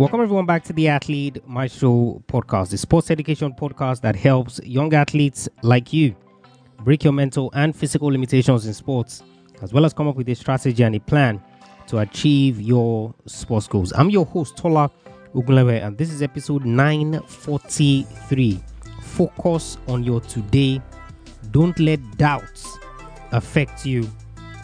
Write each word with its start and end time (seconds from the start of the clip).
Welcome 0.00 0.22
everyone 0.22 0.46
back 0.46 0.64
to 0.64 0.72
the 0.72 0.88
Athlete 0.88 1.46
Maestro 1.46 2.22
podcast, 2.26 2.70
the 2.70 2.78
sports 2.78 3.10
education 3.10 3.52
podcast 3.52 4.00
that 4.00 4.16
helps 4.16 4.58
young 4.64 4.94
athletes 4.94 5.46
like 5.62 5.92
you 5.92 6.16
break 6.78 7.04
your 7.04 7.12
mental 7.12 7.50
and 7.54 7.76
physical 7.76 8.08
limitations 8.08 8.64
in 8.64 8.72
sports, 8.72 9.22
as 9.60 9.74
well 9.74 9.84
as 9.84 9.92
come 9.92 10.08
up 10.08 10.16
with 10.16 10.26
a 10.30 10.34
strategy 10.34 10.82
and 10.84 10.96
a 10.96 11.00
plan 11.00 11.38
to 11.86 11.98
achieve 11.98 12.58
your 12.62 13.14
sports 13.26 13.68
goals. 13.68 13.92
I'm 13.94 14.08
your 14.08 14.24
host, 14.24 14.56
Tola 14.56 14.90
Ugulewe, 15.34 15.84
and 15.84 15.98
this 15.98 16.10
is 16.10 16.22
episode 16.22 16.64
943. 16.64 18.58
Focus 19.02 19.76
on 19.86 20.02
your 20.02 20.22
today. 20.22 20.80
Don't 21.50 21.78
let 21.78 22.00
doubts 22.16 22.78
affect 23.32 23.84
you 23.84 24.10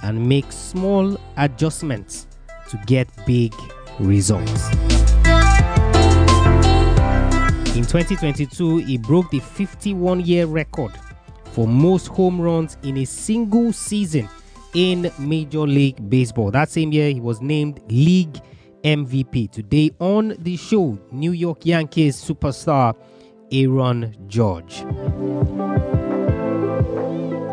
and 0.00 0.26
make 0.26 0.50
small 0.50 1.20
adjustments 1.36 2.26
to 2.70 2.80
get 2.86 3.06
big 3.26 3.54
results. 3.98 4.85
In 7.76 7.82
2022, 7.82 8.78
he 8.78 8.96
broke 8.96 9.28
the 9.30 9.38
51 9.38 10.20
year 10.20 10.46
record 10.46 10.92
for 11.52 11.68
most 11.68 12.06
home 12.06 12.40
runs 12.40 12.78
in 12.82 12.96
a 12.96 13.04
single 13.04 13.70
season 13.70 14.30
in 14.72 15.12
Major 15.18 15.66
League 15.66 16.08
Baseball. 16.08 16.50
That 16.50 16.70
same 16.70 16.90
year, 16.90 17.10
he 17.10 17.20
was 17.20 17.42
named 17.42 17.82
League 17.90 18.40
MVP. 18.82 19.50
Today 19.50 19.90
on 19.98 20.36
the 20.38 20.56
show, 20.56 20.98
New 21.12 21.32
York 21.32 21.66
Yankees 21.66 22.16
superstar 22.16 22.96
Aaron 23.52 24.16
Judge. 24.26 24.82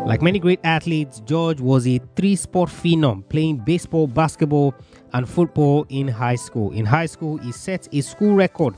Like 0.06 0.22
many 0.22 0.38
great 0.38 0.60
athletes, 0.64 1.20
Judge 1.20 1.60
was 1.60 1.86
a 1.86 2.00
three 2.16 2.36
sport 2.36 2.70
phenom, 2.70 3.28
playing 3.28 3.58
baseball, 3.58 4.06
basketball, 4.06 4.74
and 5.12 5.28
football 5.28 5.84
in 5.90 6.08
high 6.08 6.36
school. 6.36 6.72
In 6.72 6.86
high 6.86 7.06
school, 7.06 7.36
he 7.36 7.52
set 7.52 7.88
a 7.92 8.00
school 8.00 8.34
record 8.34 8.74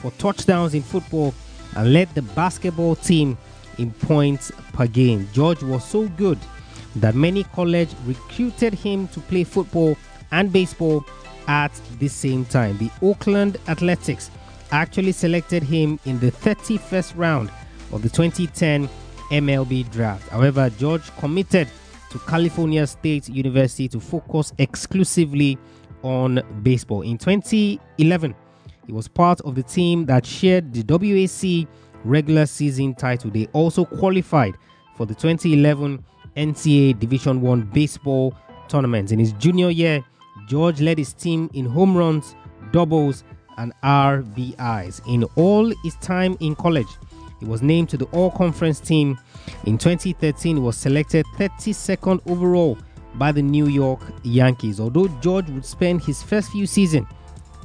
for 0.00 0.10
touchdowns 0.12 0.74
in 0.74 0.82
football 0.82 1.34
and 1.76 1.92
led 1.92 2.12
the 2.14 2.22
basketball 2.22 2.96
team 2.96 3.36
in 3.78 3.90
points 3.92 4.50
per 4.72 4.86
game. 4.86 5.28
Judge 5.32 5.62
was 5.62 5.84
so 5.84 6.08
good 6.08 6.38
that 6.96 7.14
many 7.14 7.44
colleges 7.44 7.94
recruited 8.04 8.74
him 8.74 9.08
to 9.08 9.20
play 9.20 9.44
football 9.44 9.96
and 10.32 10.52
baseball 10.52 11.04
at 11.46 11.72
the 11.98 12.08
same 12.08 12.44
time. 12.44 12.76
The 12.78 12.90
Oakland 13.02 13.58
Athletics 13.68 14.30
actually 14.72 15.12
selected 15.12 15.62
him 15.62 15.98
in 16.04 16.18
the 16.20 16.30
31st 16.30 17.16
round 17.16 17.50
of 17.92 18.02
the 18.02 18.08
2010 18.08 18.88
MLB 19.30 19.90
draft. 19.90 20.28
However, 20.28 20.70
Judge 20.70 21.10
committed 21.18 21.68
to 22.10 22.18
California 22.20 22.86
State 22.86 23.28
University 23.28 23.88
to 23.88 24.00
focus 24.00 24.52
exclusively 24.58 25.58
on 26.02 26.42
baseball. 26.62 27.02
In 27.02 27.18
2011, 27.18 28.34
he 28.90 28.92
was 28.96 29.06
part 29.06 29.40
of 29.42 29.54
the 29.54 29.62
team 29.62 30.04
that 30.06 30.26
shared 30.26 30.74
the 30.74 30.82
WAC 30.82 31.68
regular 32.02 32.44
season 32.44 32.92
title. 32.92 33.30
They 33.30 33.46
also 33.52 33.84
qualified 33.84 34.56
for 34.96 35.06
the 35.06 35.14
2011 35.14 36.04
NCAA 36.36 36.98
Division 36.98 37.40
1 37.40 37.70
baseball 37.72 38.34
tournament. 38.66 39.12
In 39.12 39.20
his 39.20 39.32
junior 39.34 39.70
year, 39.70 40.04
Judge 40.48 40.80
led 40.80 40.98
his 40.98 41.12
team 41.12 41.48
in 41.54 41.66
home 41.66 41.96
runs, 41.96 42.34
doubles, 42.72 43.22
and 43.58 43.72
RBIs. 43.84 45.06
In 45.06 45.22
all 45.36 45.72
his 45.84 45.94
time 46.00 46.36
in 46.40 46.56
college, 46.56 46.98
he 47.38 47.46
was 47.46 47.62
named 47.62 47.90
to 47.90 47.96
the 47.96 48.06
All 48.06 48.32
Conference 48.32 48.80
team. 48.80 49.16
In 49.66 49.78
2013, 49.78 50.56
he 50.56 50.60
was 50.60 50.76
selected 50.76 51.24
32nd 51.38 52.28
overall 52.28 52.76
by 53.14 53.30
the 53.30 53.42
New 53.42 53.68
York 53.68 54.00
Yankees. 54.24 54.80
Although 54.80 55.06
Judge 55.20 55.48
would 55.48 55.64
spend 55.64 56.02
his 56.02 56.24
first 56.24 56.50
few 56.50 56.66
seasons 56.66 57.06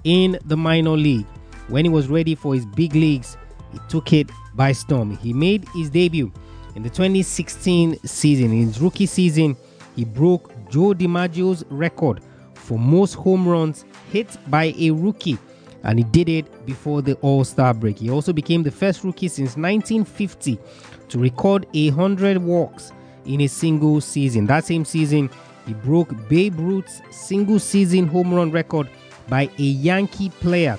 in 0.06 0.39
the 0.45 0.56
minor 0.56 0.92
league, 0.92 1.25
when 1.67 1.84
he 1.84 1.89
was 1.89 2.08
ready 2.08 2.36
for 2.36 2.53
his 2.53 2.66
big 2.66 2.95
leagues, 2.95 3.36
he 3.73 3.80
took 3.90 4.13
it 4.13 4.29
by 4.53 4.72
storm. 4.72 5.18
He 5.18 5.34
made 5.34 5.68
his 5.75 5.90
debut 5.90 6.31
in 6.75 6.84
the 6.84 6.90
2016 6.90 7.97
season. 8.06 8.52
In 8.52 8.68
his 8.68 8.79
rookie 8.79 9.07
season, 9.07 9.57
he 9.96 10.06
broke 10.06 10.52
Joe 10.69 10.94
DiMaggio's 10.94 11.66
record 11.69 12.22
for 12.53 12.79
most 12.79 13.16
home 13.16 13.47
runs 13.47 13.85
hit 14.12 14.38
by 14.47 14.74
a 14.78 14.91
rookie, 14.91 15.38
and 15.84 16.00
he 16.00 16.06
did 16.06 16.29
it 16.29 16.66
before 16.66 17.02
the 17.02 17.16
All 17.16 17.44
Star 17.44 17.74
break. 17.74 18.00
He 18.00 18.09
also 18.09 18.34
became 18.34 18.63
the 18.63 18.72
first 18.72 19.03
rookie 19.03 19.28
since 19.28 19.58
1950 19.58 20.59
to 21.09 21.19
record 21.19 21.68
100 21.74 22.38
walks 22.38 22.91
in 23.25 23.41
a 23.41 23.47
single 23.47 24.02
season. 24.02 24.46
That 24.46 24.66
same 24.66 24.85
season, 24.85 25.29
he 25.66 25.74
broke 25.74 26.28
Babe 26.28 26.59
Ruth's 26.59 27.02
single 27.12 27.59
season 27.59 28.08
home 28.08 28.34
run 28.34 28.52
record 28.52 28.90
by 29.28 29.50
a 29.58 29.62
Yankee 29.62 30.30
player 30.30 30.78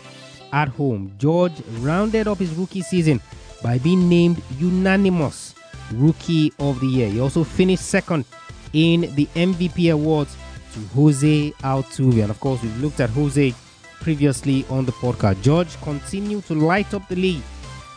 at 0.52 0.68
home. 0.68 1.12
Judge 1.18 1.60
rounded 1.78 2.28
up 2.28 2.38
his 2.38 2.50
rookie 2.54 2.82
season 2.82 3.20
by 3.62 3.78
being 3.78 4.08
named 4.08 4.42
unanimous 4.58 5.54
Rookie 5.92 6.52
of 6.58 6.80
the 6.80 6.86
Year. 6.86 7.08
He 7.08 7.20
also 7.20 7.44
finished 7.44 7.84
second 7.84 8.24
in 8.72 9.14
the 9.14 9.26
MVP 9.34 9.92
awards 9.92 10.36
to 10.74 10.80
Jose 10.94 11.52
Altuve. 11.62 12.22
And 12.22 12.30
of 12.30 12.40
course, 12.40 12.62
we've 12.62 12.80
looked 12.82 13.00
at 13.00 13.10
Jose 13.10 13.54
previously 14.00 14.64
on 14.70 14.84
the 14.84 14.92
podcast. 14.92 15.42
Judge 15.42 15.80
continued 15.80 16.44
to 16.46 16.54
light 16.54 16.92
up 16.94 17.06
the 17.08 17.16
league, 17.16 17.42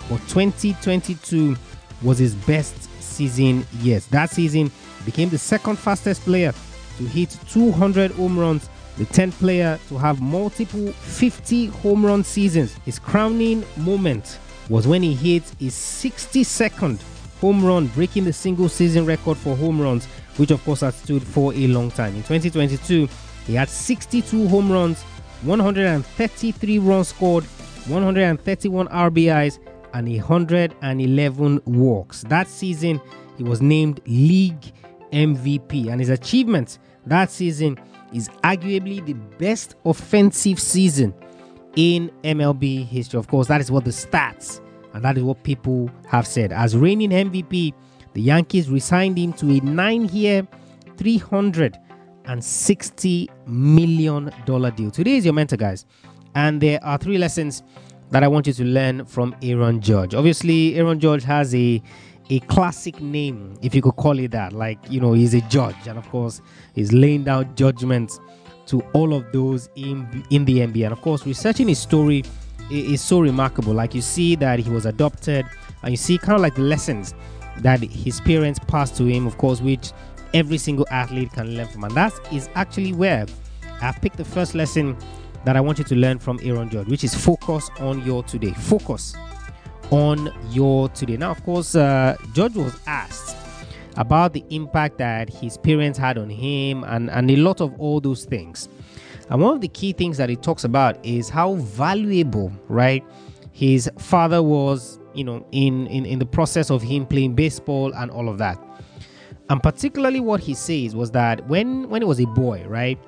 but 0.09 0.19
2022 0.29 1.55
was 2.01 2.17
his 2.17 2.33
best 2.35 2.89
season 3.01 3.65
yet. 3.81 4.03
That 4.11 4.29
season 4.29 4.71
became 5.05 5.29
the 5.29 5.37
second 5.37 5.77
fastest 5.77 6.21
player 6.21 6.53
to 6.97 7.03
hit 7.03 7.37
200 7.49 8.11
home 8.11 8.39
runs, 8.39 8.69
the 8.99 9.05
10th 9.05 9.31
player 9.39 9.79
to 9.87 9.97
have 9.97 10.21
multiple 10.21 10.91
50 10.91 11.67
home 11.67 12.05
run 12.05 12.21
seasons. 12.21 12.75
His 12.83 12.99
crowning 12.99 13.63
moment 13.77 14.39
was 14.67 14.87
when 14.87 15.01
he 15.01 15.15
hit 15.15 15.43
his 15.57 15.73
62nd 15.73 17.01
home 17.39 17.63
run, 17.63 17.87
breaking 17.87 18.25
the 18.25 18.33
single 18.33 18.67
season 18.67 19.05
record 19.05 19.37
for 19.37 19.55
home 19.55 19.81
runs, 19.81 20.05
which 20.35 20.51
of 20.51 20.61
course 20.65 20.81
had 20.81 20.93
stood 20.93 21.23
for 21.23 21.53
a 21.53 21.67
long 21.67 21.89
time. 21.91 22.13
In 22.13 22.23
2022, 22.23 23.07
he 23.47 23.55
had 23.55 23.69
62 23.69 24.49
home 24.49 24.69
runs, 24.69 25.01
133 25.43 26.79
runs 26.79 27.07
scored, 27.07 27.45
131 27.87 28.89
RBIs, 28.89 29.59
and 29.93 30.07
111 30.09 31.61
walks. 31.65 32.21
That 32.23 32.49
season, 32.49 32.99
he 33.37 33.43
was 33.43 33.61
named 33.61 34.01
league 34.05 34.73
MVP, 35.13 35.87
and 35.87 36.01
his 36.01 36.09
achievements 36.09 36.79
that 37.05 37.31
season 37.31 37.79
is 38.13 38.29
arguably 38.43 39.05
the 39.05 39.13
best 39.13 39.75
offensive 39.85 40.59
season 40.59 41.13
in 41.75 42.11
MLB 42.23 42.85
history. 42.85 43.19
Of 43.19 43.27
course, 43.27 43.47
that 43.47 43.61
is 43.61 43.71
what 43.71 43.85
the 43.85 43.91
stats 43.91 44.61
and 44.93 45.03
that 45.03 45.17
is 45.17 45.23
what 45.23 45.43
people 45.43 45.89
have 46.07 46.27
said. 46.27 46.51
As 46.51 46.75
reigning 46.75 47.11
MVP, 47.11 47.73
the 48.13 48.21
Yankees 48.21 48.69
resigned 48.69 49.17
him 49.17 49.33
to 49.33 49.49
a 49.49 49.59
nine 49.61 50.05
year, 50.09 50.47
$360 50.97 53.27
million 53.47 54.31
deal. 54.75 54.91
Today 54.91 55.17
is 55.17 55.25
your 55.25 55.33
mentor, 55.33 55.57
guys. 55.57 55.85
And 56.35 56.61
there 56.61 56.79
are 56.83 56.97
three 56.97 57.17
lessons 57.17 57.63
that 58.11 58.23
I 58.23 58.27
want 58.27 58.47
you 58.47 58.53
to 58.53 58.63
learn 58.63 59.05
from 59.05 59.35
Aaron 59.41 59.81
Judge. 59.81 60.15
Obviously, 60.15 60.75
Aaron 60.75 60.99
Judge 60.99 61.23
has 61.23 61.53
a 61.53 61.81
a 62.29 62.39
classic 62.41 63.01
name, 63.01 63.57
if 63.61 63.73
you 63.73 63.81
could 63.81 63.95
call 63.95 64.19
it 64.19 64.31
that. 64.31 64.53
Like, 64.53 64.77
you 64.89 64.99
know, 64.99 65.13
he's 65.13 65.33
a 65.33 65.41
judge, 65.41 65.87
and 65.87 65.97
of 65.97 66.07
course, 66.09 66.41
he's 66.75 66.93
laying 66.93 67.23
down 67.23 67.55
judgments 67.55 68.19
to 68.67 68.81
all 68.93 69.13
of 69.13 69.31
those 69.31 69.69
in 69.75 70.23
in 70.29 70.45
the 70.45 70.59
NBA. 70.59 70.83
And 70.85 70.93
of 70.93 71.01
course, 71.01 71.25
researching 71.25 71.67
his 71.67 71.79
story 71.79 72.23
is 72.69 73.01
so 73.01 73.19
remarkable. 73.19 73.73
Like 73.73 73.95
you 73.95 74.01
see 74.01 74.35
that 74.35 74.59
he 74.59 74.69
was 74.69 74.85
adopted, 74.85 75.45
and 75.81 75.91
you 75.91 75.97
see 75.97 76.17
kind 76.17 76.33
of 76.33 76.41
like 76.41 76.55
the 76.55 76.61
lessons 76.61 77.13
that 77.57 77.81
his 77.81 78.21
parents 78.21 78.59
passed 78.59 78.95
to 78.97 79.05
him, 79.05 79.25
of 79.25 79.37
course, 79.37 79.59
which 79.59 79.91
every 80.33 80.57
single 80.57 80.85
athlete 80.91 81.31
can 81.31 81.55
learn 81.55 81.67
from. 81.67 81.83
And 81.83 81.95
that 81.95 82.13
is 82.31 82.49
actually 82.55 82.93
where 82.93 83.25
I've 83.81 83.99
picked 84.01 84.17
the 84.17 84.25
first 84.25 84.53
lesson 84.53 84.95
that 85.45 85.55
I 85.55 85.61
want 85.61 85.79
you 85.79 85.83
to 85.85 85.95
learn 85.95 86.19
from 86.19 86.39
Aaron 86.43 86.69
Judge, 86.69 86.87
which 86.87 87.03
is 87.03 87.15
focus 87.15 87.69
on 87.79 88.05
your 88.05 88.23
today. 88.23 88.51
Focus 88.51 89.15
on 89.91 90.33
your 90.49 90.89
today. 90.89 91.17
Now, 91.17 91.31
of 91.31 91.43
course, 91.43 91.75
uh, 91.75 92.15
Judge 92.33 92.55
was 92.55 92.77
asked 92.87 93.35
about 93.97 94.33
the 94.33 94.43
impact 94.49 94.97
that 94.99 95.29
his 95.29 95.57
parents 95.57 95.97
had 95.97 96.17
on 96.17 96.29
him 96.29 96.83
and, 96.85 97.09
and 97.09 97.29
a 97.29 97.35
lot 97.35 97.59
of 97.61 97.77
all 97.79 97.99
those 97.99 98.25
things. 98.25 98.69
And 99.29 99.41
one 99.41 99.55
of 99.55 99.61
the 99.61 99.67
key 99.67 99.93
things 99.93 100.17
that 100.17 100.29
he 100.29 100.35
talks 100.35 100.63
about 100.63 101.03
is 101.05 101.29
how 101.29 101.55
valuable, 101.55 102.51
right, 102.67 103.03
his 103.51 103.89
father 103.97 104.41
was, 104.41 104.99
you 105.13 105.23
know, 105.23 105.45
in, 105.51 105.87
in, 105.87 106.05
in 106.05 106.19
the 106.19 106.25
process 106.25 106.71
of 106.71 106.81
him 106.81 107.05
playing 107.05 107.35
baseball 107.35 107.93
and 107.93 108.09
all 108.09 108.29
of 108.29 108.37
that. 108.37 108.57
And 109.49 109.61
particularly 109.61 110.19
what 110.19 110.39
he 110.39 110.53
says 110.53 110.95
was 110.95 111.11
that 111.11 111.45
when 111.47 111.89
when 111.89 112.03
he 112.03 112.05
was 112.05 112.19
a 112.19 112.27
boy, 112.27 112.63
right, 112.67 112.99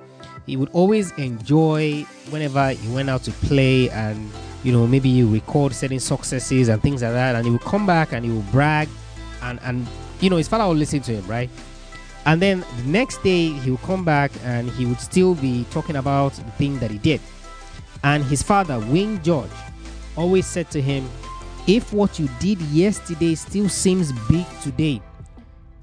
he 0.48 0.58
would 0.58 0.70
always 0.70 1.12
enjoy 1.14 2.02
whenever 2.32 2.72
he 2.72 2.94
went 2.94 3.10
out 3.10 3.24
to 3.24 3.32
play 3.32 3.90
and 3.92 4.32
you 4.64 4.72
know 4.72 4.88
maybe 4.88 5.10
you 5.10 5.28
record 5.28 5.74
certain 5.74 6.00
successes 6.00 6.68
and 6.68 6.82
things 6.82 7.02
like 7.02 7.14
that 7.14 7.36
and 7.36 7.46
he 7.46 7.52
would 7.52 7.62
come 7.62 7.86
back 7.86 8.14
and 8.14 8.26
he 8.26 8.32
would 8.32 8.52
brag 8.52 8.88
and 9.44 9.60
and 9.64 9.88
you 10.20 10.30
know 10.30 10.38
his 10.38 10.48
father 10.48 10.68
would 10.68 10.78
listen 10.78 11.00
to 11.02 11.14
him 11.14 11.26
right 11.28 11.50
and 12.26 12.42
then 12.42 12.64
the 12.78 12.84
next 12.84 13.24
day 13.24 13.50
he 13.50 13.72
would 13.72 13.82
come 13.82 14.06
back 14.06 14.32
and 14.44 14.70
he 14.72 14.86
would 14.86 15.00
still 15.00 15.36
be 15.36 15.66
talking 15.72 15.96
about 15.96 16.34
the 16.34 16.52
thing 16.52 16.78
that 16.80 16.92
he 16.92 16.98
did 17.00 17.20
And 18.04 18.24
his 18.24 18.42
father, 18.42 18.80
Wayne 18.80 19.22
Judge, 19.24 19.52
always 20.18 20.48
said 20.48 20.72
to 20.72 20.82
him, 20.82 21.08
If 21.68 21.94
what 21.94 22.18
you 22.20 22.28
did 22.40 22.60
yesterday 22.62 23.36
still 23.36 23.70
seems 23.70 24.12
big 24.28 24.46
today, 24.62 25.02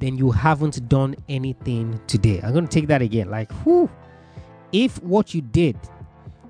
then 0.01 0.17
you 0.17 0.31
haven't 0.31 0.89
done 0.89 1.17
anything 1.29 2.01
today. 2.07 2.41
I'm 2.43 2.53
going 2.53 2.67
to 2.67 2.71
take 2.81 2.89
that 2.89 3.03
again. 3.03 3.31
Like, 3.31 3.51
whoo. 3.65 3.89
If 4.73 5.03
what 5.03 5.33
you 5.35 5.41
did 5.41 5.77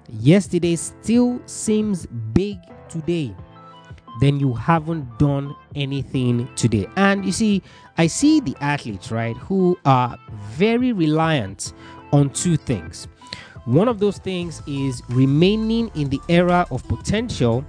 yesterday 0.08 0.76
still 0.76 1.40
seems 1.46 2.06
big 2.32 2.58
today, 2.88 3.34
then 4.20 4.40
you 4.40 4.52
haven't 4.52 5.18
done 5.18 5.54
anything 5.74 6.48
today. 6.56 6.86
And 6.96 7.24
you 7.24 7.32
see, 7.32 7.62
I 7.96 8.06
see 8.06 8.40
the 8.40 8.56
athletes, 8.60 9.10
right, 9.10 9.36
who 9.36 9.78
are 9.84 10.18
very 10.50 10.92
reliant 10.92 11.72
on 12.12 12.30
two 12.30 12.56
things. 12.56 13.06
One 13.64 13.86
of 13.86 14.00
those 14.00 14.18
things 14.18 14.62
is 14.66 15.02
remaining 15.10 15.90
in 15.94 16.08
the 16.08 16.20
era 16.28 16.66
of 16.70 16.82
potential, 16.88 17.64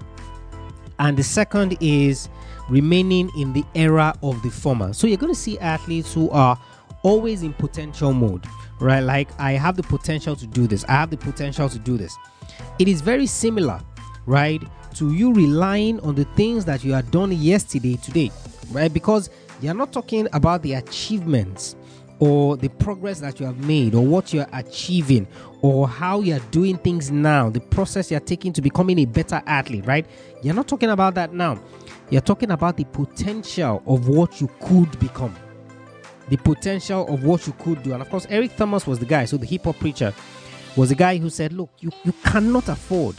and 0.97 1.18
the 1.18 1.24
second 1.24 1.77
is 1.81 2.30
remaining 2.69 3.30
in 3.38 3.51
the 3.53 3.63
era 3.75 4.13
of 4.24 4.41
the 4.41 4.50
former. 4.50 4.94
So 4.94 5.07
you're 5.07 5.18
going 5.18 5.33
to 5.33 5.39
see 5.39 5.59
athletes 5.59 6.13
who 6.13 6.30
are 6.30 6.57
always 7.03 7.44
in 7.44 7.53
potential 7.53 8.13
mode, 8.13 8.45
right? 8.80 9.02
Like, 9.02 9.30
I 9.40 9.54
have 9.54 9.76
the 9.76 9.84
potential 9.84 10.36
to 10.36 10.48
do 10.48 10.68
this, 10.68 10.86
I 10.86 10.94
have 10.94 11.10
the 11.10 11.18
potential 11.18 11.70
to 11.70 11.80
do 11.80 11.98
this. 11.98 12.18
It 12.80 12.88
is 12.88 13.02
very 13.02 13.26
similar, 13.26 13.81
right, 14.26 14.62
to 14.96 15.14
you 15.14 15.34
relying 15.34 16.00
on 16.02 16.16
the 16.16 16.26
things 16.36 16.66
that 16.66 16.84
you 16.84 16.94
had 16.94 17.10
done 17.12 17.31
yesterday, 17.31 17.96
today, 17.98 18.31
right? 18.72 18.92
Because 18.92 19.30
you're 19.62 19.74
not 19.74 19.92
talking 19.92 20.28
about 20.34 20.64
the 20.64 20.74
achievements 20.74 21.76
or 22.20 22.58
the 22.58 22.68
progress 22.68 23.20
that 23.22 23.40
you 23.40 23.46
have 23.46 23.66
made 23.66 23.96
or 23.96 24.06
what 24.06 24.34
you're 24.34 24.48
achieving 24.54 25.28
or 25.62 25.88
how 25.88 26.22
you're 26.22 26.40
doing 26.52 26.78
things 26.78 27.12
now, 27.12 27.50
the 27.50 27.62
process 27.62 28.12
you're 28.12 28.20
taking 28.20 28.54
to 28.54 28.62
becoming 28.62 29.00
a 29.00 29.06
better 29.06 29.42
athlete, 29.46 29.86
right? 29.86 30.06
You're 30.42 30.54
not 30.54 30.68
talking 30.68 30.90
about 30.90 31.16
that 31.16 31.34
now. 31.34 31.62
You're 32.10 32.22
talking 32.22 32.52
about 32.52 32.78
the 32.78 32.86
potential 32.86 33.84
of 33.86 34.10
what 34.10 34.42
you 34.42 34.50
could 34.62 35.00
become. 35.00 35.36
The 36.30 36.38
potential 36.38 37.08
of 37.12 37.24
what 37.24 37.46
you 37.48 37.54
could 37.54 37.84
do. 37.84 37.94
And 37.94 38.02
of 38.02 38.10
course, 38.10 38.28
Eric 38.30 38.56
Thomas 38.56 38.86
was 38.86 39.00
the 39.00 39.06
guy, 39.06 39.26
so 39.26 39.38
the 39.38 39.46
hip 39.46 39.64
hop 39.64 39.80
preacher 39.80 40.14
was 40.76 40.90
the 40.90 40.96
guy 40.96 41.18
who 41.18 41.30
said, 41.30 41.54
Look, 41.54 41.72
you, 41.80 41.92
you 42.04 42.14
cannot 42.24 42.70
afford 42.70 43.16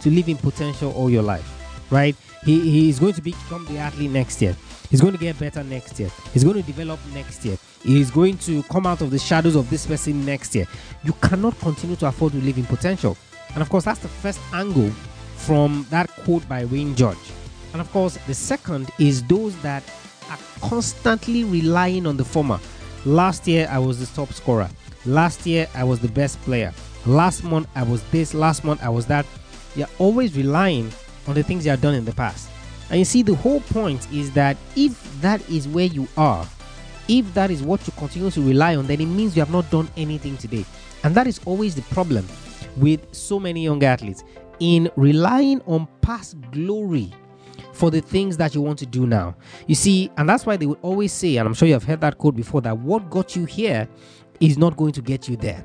to 0.00 0.10
live 0.10 0.28
in 0.28 0.36
potential 0.36 0.92
all 0.92 1.10
your 1.10 1.22
life, 1.22 1.48
right? 1.90 2.14
He, 2.44 2.60
he 2.60 2.88
is 2.88 2.98
going 3.00 3.14
to 3.14 3.22
become 3.22 3.64
the 3.66 3.78
athlete 3.78 4.10
next 4.10 4.40
year. 4.42 4.54
He's 4.90 5.00
going 5.00 5.14
to 5.14 5.18
get 5.18 5.38
better 5.38 5.64
next 5.64 5.98
year. 5.98 6.10
He's 6.32 6.44
going 6.44 6.56
to 6.56 6.62
develop 6.62 7.00
next 7.12 7.44
year. 7.44 7.56
He's 7.82 8.10
going 8.10 8.38
to 8.38 8.62
come 8.64 8.86
out 8.86 9.00
of 9.00 9.10
the 9.10 9.18
shadows 9.18 9.56
of 9.56 9.68
this 9.70 9.86
person 9.86 10.24
next 10.24 10.54
year. 10.54 10.66
You 11.02 11.14
cannot 11.14 11.58
continue 11.58 11.96
to 11.96 12.06
afford 12.06 12.32
to 12.32 12.40
live 12.40 12.58
in 12.58 12.64
potential. 12.64 13.16
And 13.54 13.62
of 13.62 13.68
course, 13.70 13.84
that's 13.84 14.00
the 14.00 14.08
first 14.08 14.40
angle 14.52 14.90
from 15.36 15.86
that 15.90 16.10
quote 16.10 16.46
by 16.48 16.64
Wayne 16.64 16.94
Judge. 16.94 17.18
And 17.72 17.80
of 17.80 17.90
course, 17.92 18.16
the 18.26 18.34
second 18.34 18.90
is 18.98 19.22
those 19.24 19.56
that 19.62 19.82
are 20.30 20.38
constantly 20.60 21.44
relying 21.44 22.06
on 22.06 22.16
the 22.16 22.24
former. 22.24 22.58
Last 23.04 23.46
year, 23.46 23.68
I 23.70 23.78
was 23.78 23.98
the 23.98 24.14
top 24.14 24.32
scorer. 24.32 24.68
Last 25.06 25.46
year, 25.46 25.68
I 25.74 25.84
was 25.84 26.00
the 26.00 26.08
best 26.08 26.40
player. 26.42 26.72
Last 27.06 27.44
month, 27.44 27.68
I 27.74 27.82
was 27.82 28.02
this. 28.04 28.32
Last 28.32 28.64
month, 28.64 28.82
I 28.82 28.88
was 28.88 29.06
that. 29.06 29.26
You're 29.76 29.88
always 29.98 30.36
relying 30.36 30.90
on 31.26 31.34
the 31.34 31.42
things 31.42 31.64
you 31.64 31.70
have 31.70 31.80
done 31.80 31.94
in 31.94 32.04
the 32.04 32.12
past. 32.12 32.48
And 32.90 32.98
you 32.98 33.04
see, 33.04 33.22
the 33.22 33.34
whole 33.34 33.60
point 33.60 34.10
is 34.12 34.30
that 34.32 34.56
if 34.76 35.20
that 35.20 35.46
is 35.50 35.68
where 35.68 35.86
you 35.86 36.08
are, 36.16 36.46
if 37.08 37.32
that 37.34 37.50
is 37.50 37.62
what 37.62 37.86
you 37.86 37.92
continue 37.96 38.30
to 38.30 38.40
rely 38.40 38.76
on, 38.76 38.86
then 38.86 39.00
it 39.00 39.06
means 39.06 39.36
you 39.36 39.40
have 39.40 39.52
not 39.52 39.70
done 39.70 39.88
anything 39.96 40.36
today. 40.36 40.64
And 41.02 41.14
that 41.14 41.26
is 41.26 41.40
always 41.44 41.74
the 41.74 41.82
problem 41.82 42.26
with 42.76 43.14
so 43.14 43.38
many 43.38 43.62
young 43.62 43.82
athletes 43.84 44.24
in 44.60 44.90
relying 44.96 45.60
on 45.62 45.86
past 46.00 46.36
glory 46.52 47.12
for 47.72 47.90
the 47.90 48.00
things 48.00 48.36
that 48.36 48.54
you 48.54 48.60
want 48.60 48.78
to 48.80 48.86
do 48.86 49.06
now. 49.06 49.36
You 49.66 49.74
see, 49.74 50.10
and 50.16 50.28
that's 50.28 50.46
why 50.46 50.56
they 50.56 50.66
would 50.66 50.78
always 50.82 51.12
say, 51.12 51.36
and 51.36 51.46
I'm 51.46 51.54
sure 51.54 51.68
you 51.68 51.74
have 51.74 51.84
heard 51.84 52.00
that 52.00 52.18
quote 52.18 52.36
before, 52.36 52.60
that 52.62 52.78
what 52.78 53.10
got 53.10 53.36
you 53.36 53.44
here 53.44 53.88
is 54.40 54.58
not 54.58 54.76
going 54.76 54.92
to 54.92 55.02
get 55.02 55.28
you 55.28 55.36
there. 55.36 55.64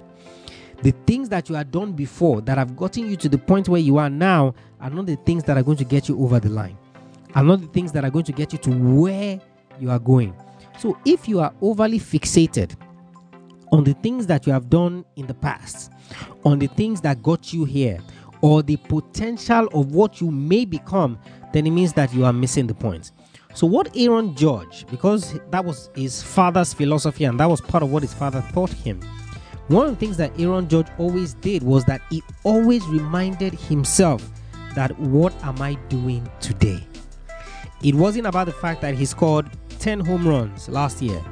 The 0.82 0.92
things 1.06 1.28
that 1.30 1.50
you 1.50 1.56
had 1.56 1.72
done 1.72 1.92
before 1.92 2.42
that 2.42 2.58
have 2.58 2.78
gotten 2.78 3.10
you 3.10 3.18
to 3.18 3.28
the 3.28 3.38
point 3.38 3.68
where 3.68 3.82
you 3.82 3.98
are 3.98 4.10
now 4.10 4.54
are 4.80 4.90
not 4.90 5.08
the 5.08 5.18
things 5.18 5.44
that 5.44 5.58
are 5.58 5.64
going 5.64 5.78
to 5.78 5.84
get 5.84 6.08
you 6.08 6.22
over 6.22 6.40
the 6.40 6.50
line, 6.50 6.78
are 7.36 7.44
not 7.44 7.62
the 7.62 7.68
things 7.68 7.92
that 7.92 8.06
are 8.06 8.10
going 8.10 8.26
to 8.26 8.32
get 8.32 8.54
you 8.54 8.60
to 8.60 8.72
where 8.72 9.42
you 9.80 9.90
are 9.90 10.00
going. 10.00 10.34
So 10.78 10.98
if 11.04 11.28
you 11.28 11.42
are 11.42 11.54
overly 11.62 12.00
fixated 12.00 12.76
on 13.72 13.84
the 13.84 13.94
things 13.94 14.26
that 14.28 14.48
you 14.48 14.54
have 14.54 14.70
done 14.70 15.04
in 15.18 15.28
the 15.28 15.34
past, 15.34 15.92
on 16.46 16.60
the 16.60 16.68
things 16.68 17.02
that 17.02 17.22
got 17.22 17.52
you 17.52 17.66
here, 17.66 18.00
or 18.42 18.64
the 18.64 18.78
potential 18.78 19.68
of 19.74 19.94
what 19.94 20.22
you 20.22 20.32
may 20.32 20.64
become, 20.64 21.20
then 21.54 21.68
it 21.68 21.72
means 21.72 21.94
that 21.94 22.14
you 22.14 22.26
are 22.26 22.34
missing 22.34 22.68
the 22.68 22.74
point. 22.74 23.12
So, 23.54 23.66
what 23.66 23.90
Aaron 23.96 24.36
Judge, 24.36 24.86
because 24.92 25.40
that 25.50 25.66
was 25.66 25.90
his 25.96 26.22
father's 26.22 26.74
philosophy 26.74 27.24
and 27.24 27.40
that 27.40 27.50
was 27.50 27.62
part 27.62 27.84
of 27.84 27.92
what 27.92 28.04
his 28.04 28.14
father 28.14 28.44
taught 28.54 28.72
him, 28.72 29.02
one 29.70 29.88
of 29.88 29.92
the 29.92 30.00
things 30.00 30.18
that 30.18 30.32
Aaron 30.40 30.68
Judge 30.68 30.88
always 30.98 31.34
did 31.36 31.64
was 31.64 31.86
that 31.86 32.02
he 32.10 32.24
always 32.44 32.86
reminded 32.88 33.54
himself 33.54 34.28
that 34.76 34.98
what 35.00 35.34
am 35.44 35.62
I 35.62 35.76
doing 35.90 36.30
today? 36.40 36.84
It 37.84 37.96
wasn't 37.96 38.28
about 38.28 38.48
the 38.48 38.54
fact 38.54 38.82
that 38.82 38.96
he 38.96 39.06
scored 39.06 39.50
10 39.80 40.02
home 40.02 40.28
runs 40.28 40.70
last 40.70 41.02
year, 41.02 41.24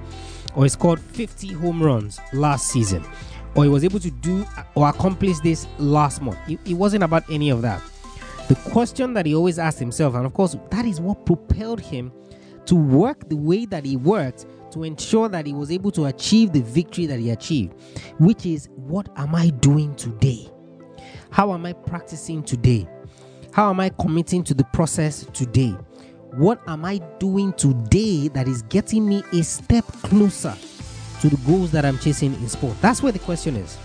or 0.56 0.64
he 0.64 0.70
scored 0.70 1.00
50 1.00 1.54
home 1.54 1.82
runs 1.82 2.20
last 2.34 2.68
season, 2.68 3.04
or 3.56 3.64
he 3.64 3.70
was 3.70 3.84
able 3.84 4.00
to 4.00 4.12
do 4.12 4.46
or 4.76 4.88
accomplish 4.90 5.40
this 5.40 5.68
last 5.78 6.22
month. 6.22 6.38
It, 6.48 6.60
it 6.66 6.74
wasn't 6.74 7.04
about 7.04 7.30
any 7.30 7.50
of 7.50 7.62
that. 7.64 7.82
The 8.48 8.56
question 8.72 9.14
that 9.14 9.26
he 9.26 9.36
always 9.36 9.60
asked 9.60 9.80
himself, 9.80 10.16
and 10.16 10.26
of 10.26 10.34
course, 10.34 10.56
that 10.72 10.86
is 10.86 11.02
what 11.02 11.26
propelled 11.26 11.82
him 11.82 12.14
to 12.66 12.76
work 12.76 13.28
the 13.28 13.36
way 13.36 13.66
that 13.66 13.86
he 13.86 13.98
worked 13.98 14.46
to 14.72 14.84
ensure 14.84 15.28
that 15.30 15.46
he 15.46 15.54
was 15.54 15.72
able 15.72 15.92
to 15.92 16.06
achieve 16.06 16.54
the 16.54 16.62
victory 16.62 17.06
that 17.08 17.20
he 17.20 17.30
achieved, 17.32 17.74
which 18.20 18.46
is 18.46 18.70
what 18.76 19.10
am 19.18 19.36
I 19.36 19.50
doing 19.50 19.96
today? 19.96 20.50
How 21.30 21.54
am 21.54 21.66
I 21.66 21.74
practicing 21.74 22.42
today? 22.42 22.88
How 23.52 23.70
am 23.70 23.80
I 23.80 23.90
committing 23.90 24.44
to 24.46 24.54
the 24.54 24.64
process 24.66 25.26
today? 25.34 25.76
What 26.32 26.62
am 26.68 26.86
I 26.86 27.00
doing 27.20 27.54
today 27.54 28.28
that 28.30 28.48
is 28.48 28.62
getting 28.64 29.08
me 29.08 29.24
a 29.34 29.44
step 29.44 29.86
closer 30.04 30.56
to 31.22 31.30
the 31.30 31.38
goals 31.46 31.72
that 31.72 31.84
I'm 31.84 31.98
chasing 32.00 32.34
in 32.36 32.48
sport? 32.48 32.80
That's 32.82 33.02
where 33.04 33.12
the 33.12 33.20
question 33.20 33.56
is. 33.56 33.78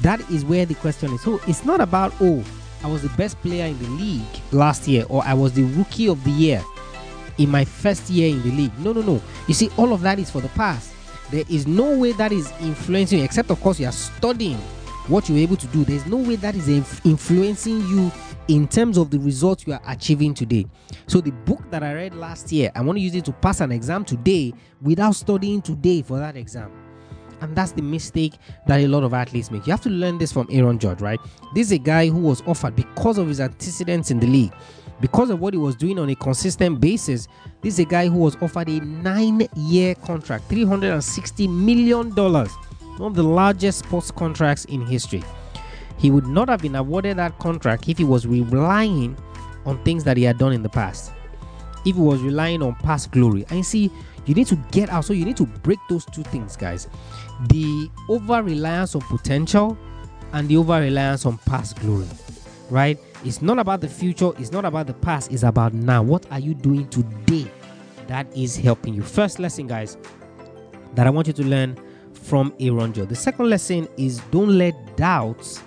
That 0.00 0.20
is 0.30 0.44
where 0.44 0.64
the 0.64 0.74
question 0.76 1.12
is. 1.12 1.22
So 1.22 1.40
it's 1.46 1.64
not 1.64 1.80
about, 1.80 2.14
oh, 2.20 2.44
I 2.84 2.88
was 2.88 3.02
the 3.02 3.10
best 3.10 3.40
player 3.40 3.66
in 3.66 3.78
the 3.78 3.88
league 3.90 4.22
last 4.50 4.88
year, 4.88 5.04
or 5.08 5.24
I 5.24 5.34
was 5.34 5.52
the 5.52 5.62
rookie 5.62 6.08
of 6.08 6.22
the 6.24 6.30
year 6.30 6.62
in 7.38 7.48
my 7.48 7.64
first 7.64 8.10
year 8.10 8.28
in 8.28 8.42
the 8.42 8.50
league. 8.50 8.76
No, 8.78 8.92
no, 8.92 9.02
no. 9.02 9.22
You 9.46 9.54
see, 9.54 9.70
all 9.76 9.92
of 9.92 10.00
that 10.02 10.18
is 10.18 10.30
for 10.30 10.40
the 10.40 10.48
past. 10.50 10.92
There 11.30 11.44
is 11.48 11.66
no 11.66 11.96
way 11.96 12.12
that 12.12 12.32
is 12.32 12.52
influencing 12.60 13.20
you, 13.20 13.24
except, 13.24 13.50
of 13.50 13.60
course, 13.60 13.80
you 13.80 13.86
are 13.86 13.92
studying 13.92 14.58
what 15.08 15.28
you're 15.28 15.38
able 15.38 15.56
to 15.56 15.66
do. 15.68 15.84
There's 15.84 16.06
no 16.06 16.16
way 16.16 16.36
that 16.36 16.54
is 16.54 16.68
influencing 16.68 17.80
you 17.88 18.10
in 18.48 18.66
terms 18.68 18.98
of 18.98 19.10
the 19.10 19.18
results 19.18 19.66
you 19.66 19.72
are 19.72 19.82
achieving 19.86 20.34
today. 20.34 20.66
So, 21.06 21.20
the 21.20 21.30
book 21.30 21.62
that 21.70 21.82
I 21.82 21.94
read 21.94 22.14
last 22.14 22.52
year, 22.52 22.70
I 22.74 22.82
want 22.82 22.96
to 22.98 23.00
use 23.00 23.14
it 23.14 23.24
to 23.26 23.32
pass 23.32 23.60
an 23.60 23.72
exam 23.72 24.04
today 24.04 24.52
without 24.80 25.14
studying 25.14 25.62
today 25.62 26.02
for 26.02 26.18
that 26.18 26.36
exam. 26.36 26.81
And 27.42 27.56
that's 27.56 27.72
the 27.72 27.82
mistake 27.82 28.34
that 28.66 28.80
a 28.80 28.86
lot 28.86 29.02
of 29.02 29.12
athletes 29.12 29.50
make. 29.50 29.66
You 29.66 29.72
have 29.72 29.80
to 29.82 29.90
learn 29.90 30.18
this 30.18 30.32
from 30.32 30.46
Aaron 30.50 30.78
Judge, 30.78 31.00
right? 31.00 31.18
This 31.54 31.66
is 31.66 31.72
a 31.72 31.78
guy 31.78 32.08
who 32.08 32.20
was 32.20 32.40
offered 32.46 32.76
because 32.76 33.18
of 33.18 33.26
his 33.26 33.40
antecedents 33.40 34.10
in 34.12 34.20
the 34.20 34.28
league, 34.28 34.52
because 35.00 35.28
of 35.28 35.40
what 35.40 35.52
he 35.52 35.58
was 35.58 35.74
doing 35.74 35.98
on 35.98 36.08
a 36.08 36.14
consistent 36.14 36.80
basis. 36.80 37.26
This 37.60 37.74
is 37.74 37.80
a 37.80 37.84
guy 37.84 38.06
who 38.08 38.18
was 38.18 38.36
offered 38.40 38.68
a 38.68 38.78
nine 38.80 39.48
year 39.56 39.96
contract, 39.96 40.48
$360 40.48 41.48
million, 41.48 42.14
one 42.14 42.46
one 42.98 43.10
of 43.10 43.14
the 43.16 43.22
largest 43.22 43.80
sports 43.80 44.10
contracts 44.12 44.64
in 44.66 44.86
history. 44.86 45.24
He 45.98 46.10
would 46.10 46.26
not 46.26 46.48
have 46.48 46.60
been 46.60 46.76
awarded 46.76 47.16
that 47.16 47.38
contract 47.38 47.88
if 47.88 47.98
he 47.98 48.04
was 48.04 48.26
relying 48.26 49.16
on 49.66 49.82
things 49.84 50.04
that 50.04 50.16
he 50.16 50.22
had 50.22 50.38
done 50.38 50.52
in 50.52 50.62
the 50.62 50.68
past. 50.68 51.12
If 51.84 51.96
he 51.96 52.00
was 52.00 52.20
relying 52.22 52.62
on 52.62 52.76
past 52.76 53.10
glory. 53.10 53.44
And 53.50 53.66
see, 53.66 53.90
you 54.26 54.34
need 54.34 54.46
to 54.48 54.56
get 54.70 54.90
out. 54.90 55.04
So 55.04 55.12
you 55.12 55.24
need 55.24 55.36
to 55.38 55.46
break 55.46 55.78
those 55.88 56.04
two 56.06 56.22
things, 56.24 56.56
guys. 56.56 56.88
The 57.48 57.90
over 58.08 58.42
reliance 58.42 58.94
on 58.94 59.02
potential 59.02 59.76
and 60.32 60.48
the 60.48 60.56
over 60.56 60.80
reliance 60.80 61.26
on 61.26 61.38
past 61.38 61.78
glory. 61.80 62.06
Right? 62.70 62.98
It's 63.24 63.42
not 63.42 63.58
about 63.58 63.80
the 63.80 63.88
future, 63.88 64.32
it's 64.38 64.50
not 64.50 64.64
about 64.64 64.86
the 64.86 64.94
past, 64.94 65.30
it's 65.30 65.42
about 65.42 65.74
now. 65.74 66.02
What 66.02 66.26
are 66.32 66.40
you 66.40 66.54
doing 66.54 66.88
today 66.88 67.50
that 68.08 68.26
is 68.36 68.56
helping 68.56 68.94
you? 68.94 69.02
First 69.02 69.38
lesson, 69.38 69.66
guys, 69.66 69.96
that 70.94 71.06
I 71.06 71.10
want 71.10 71.26
you 71.26 71.32
to 71.34 71.44
learn 71.44 71.78
from 72.14 72.54
Aaron 72.58 72.92
Joe. 72.92 73.04
The 73.04 73.14
second 73.14 73.50
lesson 73.50 73.88
is 73.96 74.18
don't 74.30 74.48
let 74.48 74.96
doubts 74.96 75.62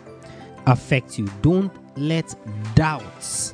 affect 0.65 1.19
you. 1.19 1.29
Don't 1.41 1.71
let 1.97 2.35
doubts 2.75 3.53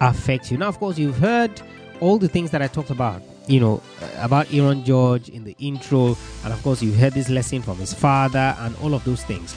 affect 0.00 0.50
you. 0.50 0.58
Now, 0.58 0.68
of 0.68 0.78
course, 0.78 0.98
you've 0.98 1.18
heard 1.18 1.62
all 2.00 2.18
the 2.18 2.28
things 2.28 2.50
that 2.50 2.60
I 2.60 2.66
talked 2.66 2.90
about, 2.90 3.22
you 3.50 3.58
know, 3.58 3.82
about 4.18 4.52
Aaron 4.54 4.84
Judge 4.84 5.28
in 5.28 5.42
the 5.42 5.56
intro, 5.58 6.16
and 6.44 6.52
of 6.52 6.62
course, 6.62 6.80
you 6.82 6.92
heard 6.92 7.14
this 7.14 7.28
lesson 7.28 7.62
from 7.62 7.78
his 7.78 7.92
father 7.92 8.54
and 8.60 8.76
all 8.76 8.94
of 8.94 9.04
those 9.04 9.24
things. 9.24 9.56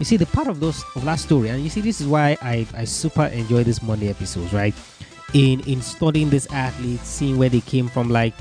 You 0.00 0.04
see, 0.04 0.16
the 0.16 0.26
part 0.26 0.48
of 0.48 0.58
those 0.58 0.82
of 0.96 1.04
that 1.04 1.20
story, 1.20 1.48
and 1.48 1.62
you 1.62 1.70
see, 1.70 1.80
this 1.80 2.00
is 2.00 2.08
why 2.08 2.36
I, 2.42 2.66
I 2.74 2.84
super 2.84 3.26
enjoy 3.26 3.62
this 3.62 3.80
Monday 3.80 4.08
episodes, 4.08 4.52
right? 4.52 4.74
In 5.34 5.60
in 5.60 5.80
studying 5.80 6.30
this 6.30 6.52
athlete, 6.52 7.00
seeing 7.00 7.38
where 7.38 7.48
they 7.48 7.60
came 7.60 7.88
from, 7.88 8.10
like 8.10 8.34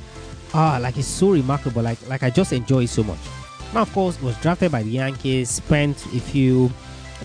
ah, 0.56 0.80
like 0.82 0.98
it's 0.98 1.08
so 1.08 1.30
remarkable. 1.30 1.84
Like 1.84 2.00
like 2.10 2.24
I 2.24 2.32
just 2.32 2.52
enjoy 2.52 2.86
it 2.86 2.90
so 2.90 3.04
much. 3.04 3.20
Now, 3.76 3.84
of 3.84 3.94
course, 3.94 4.20
was 4.22 4.36
drafted 4.38 4.72
by 4.72 4.82
the 4.82 4.90
Yankees, 4.90 5.50
spent 5.50 6.04
a 6.08 6.20
few 6.20 6.72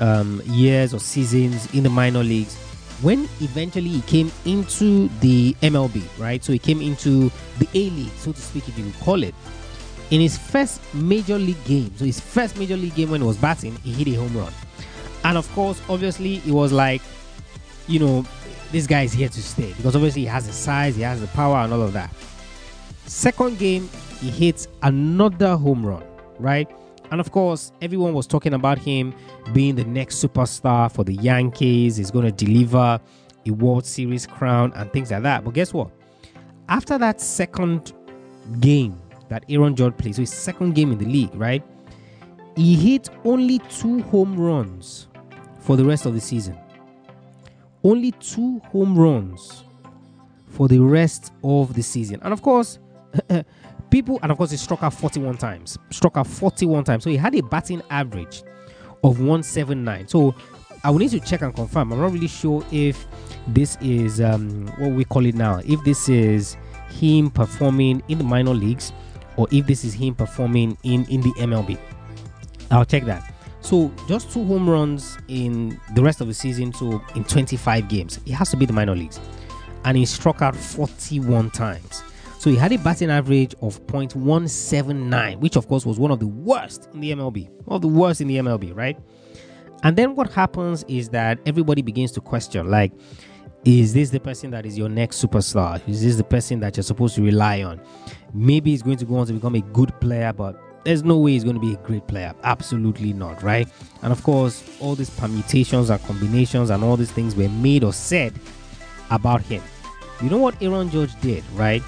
um, 0.01 0.43
years 0.45 0.93
or 0.93 1.01
seasons 1.01 1.73
in 1.75 1.83
the 1.83 1.91
minor 1.91 2.23
leagues. 2.23 2.57
When 3.03 3.29
eventually 3.41 3.89
he 3.89 4.01
came 4.03 4.33
into 4.45 5.09
the 5.21 5.55
MLB, 5.63 6.03
right? 6.19 6.43
So 6.43 6.53
he 6.53 6.59
came 6.59 6.81
into 6.81 7.31
the 7.59 7.69
A 7.75 7.91
League, 7.91 8.13
so 8.17 8.33
to 8.33 8.41
speak, 8.41 8.69
if 8.69 8.79
you 8.79 8.91
call 9.03 9.23
it. 9.23 9.35
In 10.11 10.21
his 10.21 10.39
first 10.39 10.81
major 10.95 11.39
league 11.39 11.63
game, 11.65 11.93
so 11.97 12.05
his 12.05 12.21
first 12.21 12.57
major 12.59 12.77
league 12.77 12.95
game 12.95 13.11
when 13.11 13.21
he 13.21 13.27
was 13.27 13.37
batting, 13.37 13.75
he 13.77 13.93
hit 13.93 14.09
a 14.15 14.21
home 14.21 14.37
run. 14.37 14.53
And 15.25 15.37
of 15.37 15.51
course, 15.53 15.83
obviously, 15.89 16.37
it 16.47 16.53
was 16.53 16.73
like, 16.73 17.03
you 17.89 17.99
know, 17.99 18.25
this 18.71 18.87
guy 18.87 19.03
is 19.03 19.13
here 19.13 19.29
to 19.29 19.43
stay 19.43 19.73
because 19.75 19.95
obviously 19.95 20.23
he 20.23 20.27
has 20.29 20.47
the 20.47 20.53
size, 20.53 20.97
he 20.97 21.03
has 21.03 21.21
the 21.21 21.27
power, 21.29 21.57
and 21.57 21.73
all 21.73 21.83
of 21.83 21.93
that. 21.93 22.15
Second 23.07 23.59
game, 23.59 23.91
he 24.21 24.31
hits 24.31 24.69
another 24.83 25.57
home 25.57 25.85
run, 25.85 26.05
right? 26.39 26.69
And 27.11 27.21
of 27.21 27.31
course, 27.31 27.73
everyone 27.81 28.15
was 28.15 28.27
talking 28.27 28.55
about 28.55 28.79
him 28.79 29.15
being 29.53 29.75
the 29.75 29.85
next 29.85 30.25
superstar 30.25 30.91
for 30.91 31.05
the 31.05 31.15
Yankees. 31.15 31.97
He's 31.97 32.11
going 32.11 32.25
to 32.25 32.33
deliver 32.33 33.01
a 33.47 33.51
World 33.51 33.87
Series 33.87 34.27
crown 34.27 34.73
and 34.75 34.93
things 34.93 35.11
like 35.11 35.23
that. 35.23 35.45
But 35.45 35.55
guess 35.55 35.73
what? 35.73 35.91
After 36.69 36.99
that 36.99 37.21
second 37.21 37.93
game, 38.61 39.01
that 39.29 39.45
Aaron 39.49 39.75
Judge 39.75 39.97
plays. 39.97 40.17
So 40.17 40.23
his 40.23 40.33
second 40.33 40.75
game 40.75 40.93
in 40.93 40.99
the 40.99 41.07
league, 41.07 41.35
right? 41.35 41.63
He 42.57 42.75
hit 42.75 43.11
only 43.25 43.59
two 43.71 44.03
home 44.03 44.39
runs 44.39 45.09
for 45.61 45.77
the 45.77 45.85
rest 45.85 46.07
of 46.07 46.15
the 46.15 46.21
season. 46.21 46.57
Only 47.85 48.13
two 48.13 48.61
home 48.71 48.97
runs 48.97 49.65
for 50.49 50.69
the 50.69 50.79
rest 50.79 51.33
of 51.45 51.75
the 51.75 51.83
season. 51.83 52.21
And 52.23 52.33
of 52.33 52.43
course, 52.43 52.79
people, 53.91 54.19
and 54.23 54.33
of 54.33 54.39
course, 54.39 54.51
he 54.51 54.57
struck 54.57 54.83
out 54.83 54.95
41 54.95 55.37
times. 55.39 55.79
Struck 55.91 56.17
out 56.17 56.27
41 56.27 56.85
times. 56.85 57.05
So 57.05 57.11
he 57.11 57.17
had 57.17 57.35
a 57.35 57.43
batting 57.43 57.83
average 57.91 58.43
of 59.05 59.19
179. 59.19 60.09
So 60.09 60.35
I 60.85 60.91
will 60.91 60.99
need 60.99 61.11
to 61.11 61.21
check 61.21 61.43
and 61.43 61.55
confirm. 61.55 61.93
I'm 61.93 62.01
not 62.01 62.13
really 62.13 62.29
sure 62.29 62.65
if 62.71 63.07
this 63.49 63.77
is 63.81 64.21
um, 64.21 64.67
what 64.79 64.93
we 64.93 65.05
call 65.05 65.27
it 65.27 65.35
now. 65.35 65.61
If 65.65 65.83
this 65.85 66.09
is 66.09 66.57
him 66.91 67.31
performing 67.31 68.03
in 68.09 68.19
the 68.19 68.25
minor 68.25 68.55
leagues 68.55 68.93
or 69.37 69.47
if 69.51 69.67
this 69.67 69.85
is 69.85 69.95
him 69.95 70.15
performing 70.15 70.77
in 70.83 71.05
in 71.07 71.21
the 71.21 71.33
MLB. 71.39 71.79
I'll 72.71 72.85
check 72.85 73.05
that. 73.05 73.33
So 73.61 73.91
just 74.07 74.31
two 74.31 74.45
home 74.45 74.69
runs 74.69 75.19
in 75.29 75.81
the 75.95 76.03
rest 76.03 76.21
of 76.21 76.29
the 76.29 76.35
season. 76.35 76.73
So 76.73 77.03
in 77.15 77.25
25 77.25 77.89
games, 77.89 78.21
it 78.25 78.33
has 78.33 78.51
to 78.51 78.57
be 78.57 78.67
the 78.67 78.73
minor 78.73 78.95
leagues, 78.95 79.21
and 79.85 79.97
he 79.97 80.07
struck 80.07 80.43
out 80.43 80.55
41 80.55 81.51
times. 81.51 82.03
So 82.47 82.51
he 82.51 82.57
had 82.57 82.71
a 82.71 82.79
batting 82.79 83.11
average 83.11 83.57
of 83.61 83.85
.179, 83.89 85.41
which 85.41 85.57
of 85.57 85.67
course 85.67 85.85
was 85.85 85.99
one 85.99 86.13
of 86.13 86.21
the 86.21 86.29
worst 86.29 86.89
in 86.95 87.01
the 87.01 87.11
MLB, 87.11 87.51
one 87.65 87.75
of 87.75 87.83
the 87.83 87.89
worst 87.89 88.21
in 88.21 88.29
the 88.29 88.37
MLB, 88.37 88.73
right? 88.73 88.97
And 89.83 89.97
then 89.97 90.15
what 90.15 90.33
happens 90.33 90.85
is 90.87 91.09
that 91.09 91.41
everybody 91.45 91.83
begins 91.83 92.13
to 92.13 92.21
question, 92.21 92.71
like, 92.71 92.93
is 93.65 93.95
this 93.95 94.11
the 94.11 94.21
person 94.21 94.53
that 94.53 94.65
is 94.65 94.79
your 94.79 94.89
next 94.89 95.21
superstar? 95.21 95.83
Is 95.89 96.03
this 96.05 96.15
the 96.15 96.23
person 96.23 96.61
that 96.61 96.77
you're 96.77 96.85
supposed 96.85 97.17
to 97.17 97.23
rely 97.23 97.65
on? 97.65 97.81
Maybe 98.33 98.71
he's 98.71 98.83
going 98.83 98.99
to 98.99 99.05
go 99.05 99.17
on 99.17 99.27
to 99.27 99.33
become 99.33 99.57
a 99.57 99.63
good 99.63 100.01
player, 100.01 100.33
but 100.33 100.57
there's 100.85 101.03
no 101.03 101.17
way 101.17 101.33
he's 101.33 101.43
going 101.43 101.57
to 101.57 101.61
be 101.61 101.75
a 101.75 101.79
great 101.79 102.07
player. 102.07 102.33
Absolutely 102.45 103.13
not, 103.13 103.43
right? 103.43 103.67
And 104.03 104.13
of 104.13 104.23
course, 104.23 104.63
all 104.79 104.95
these 104.95 105.11
permutations 105.11 105.91
and 105.91 106.01
combinations 106.05 106.71
and 106.71 106.85
all 106.85 106.97
these 106.97 107.11
things 107.11 107.35
were 107.35 107.49
made 107.49 107.83
or 107.83 107.93
said 107.93 108.35
about 109.11 109.43
him. 109.43 109.65
You 110.23 110.31
know 110.31 110.39
what 110.39 110.63
Aaron 110.63 110.91
Judge 110.91 111.21
did, 111.21 111.43
right? 111.55 111.83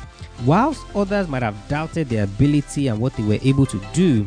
Whilst 0.45 0.85
others 0.95 1.29
might 1.29 1.43
have 1.43 1.57
doubted 1.69 2.09
their 2.09 2.25
ability 2.25 2.89
and 2.89 3.01
what 3.01 3.15
they 3.15 3.25
were 3.25 3.39
able 3.43 3.67
to 3.67 3.81
do, 3.93 4.25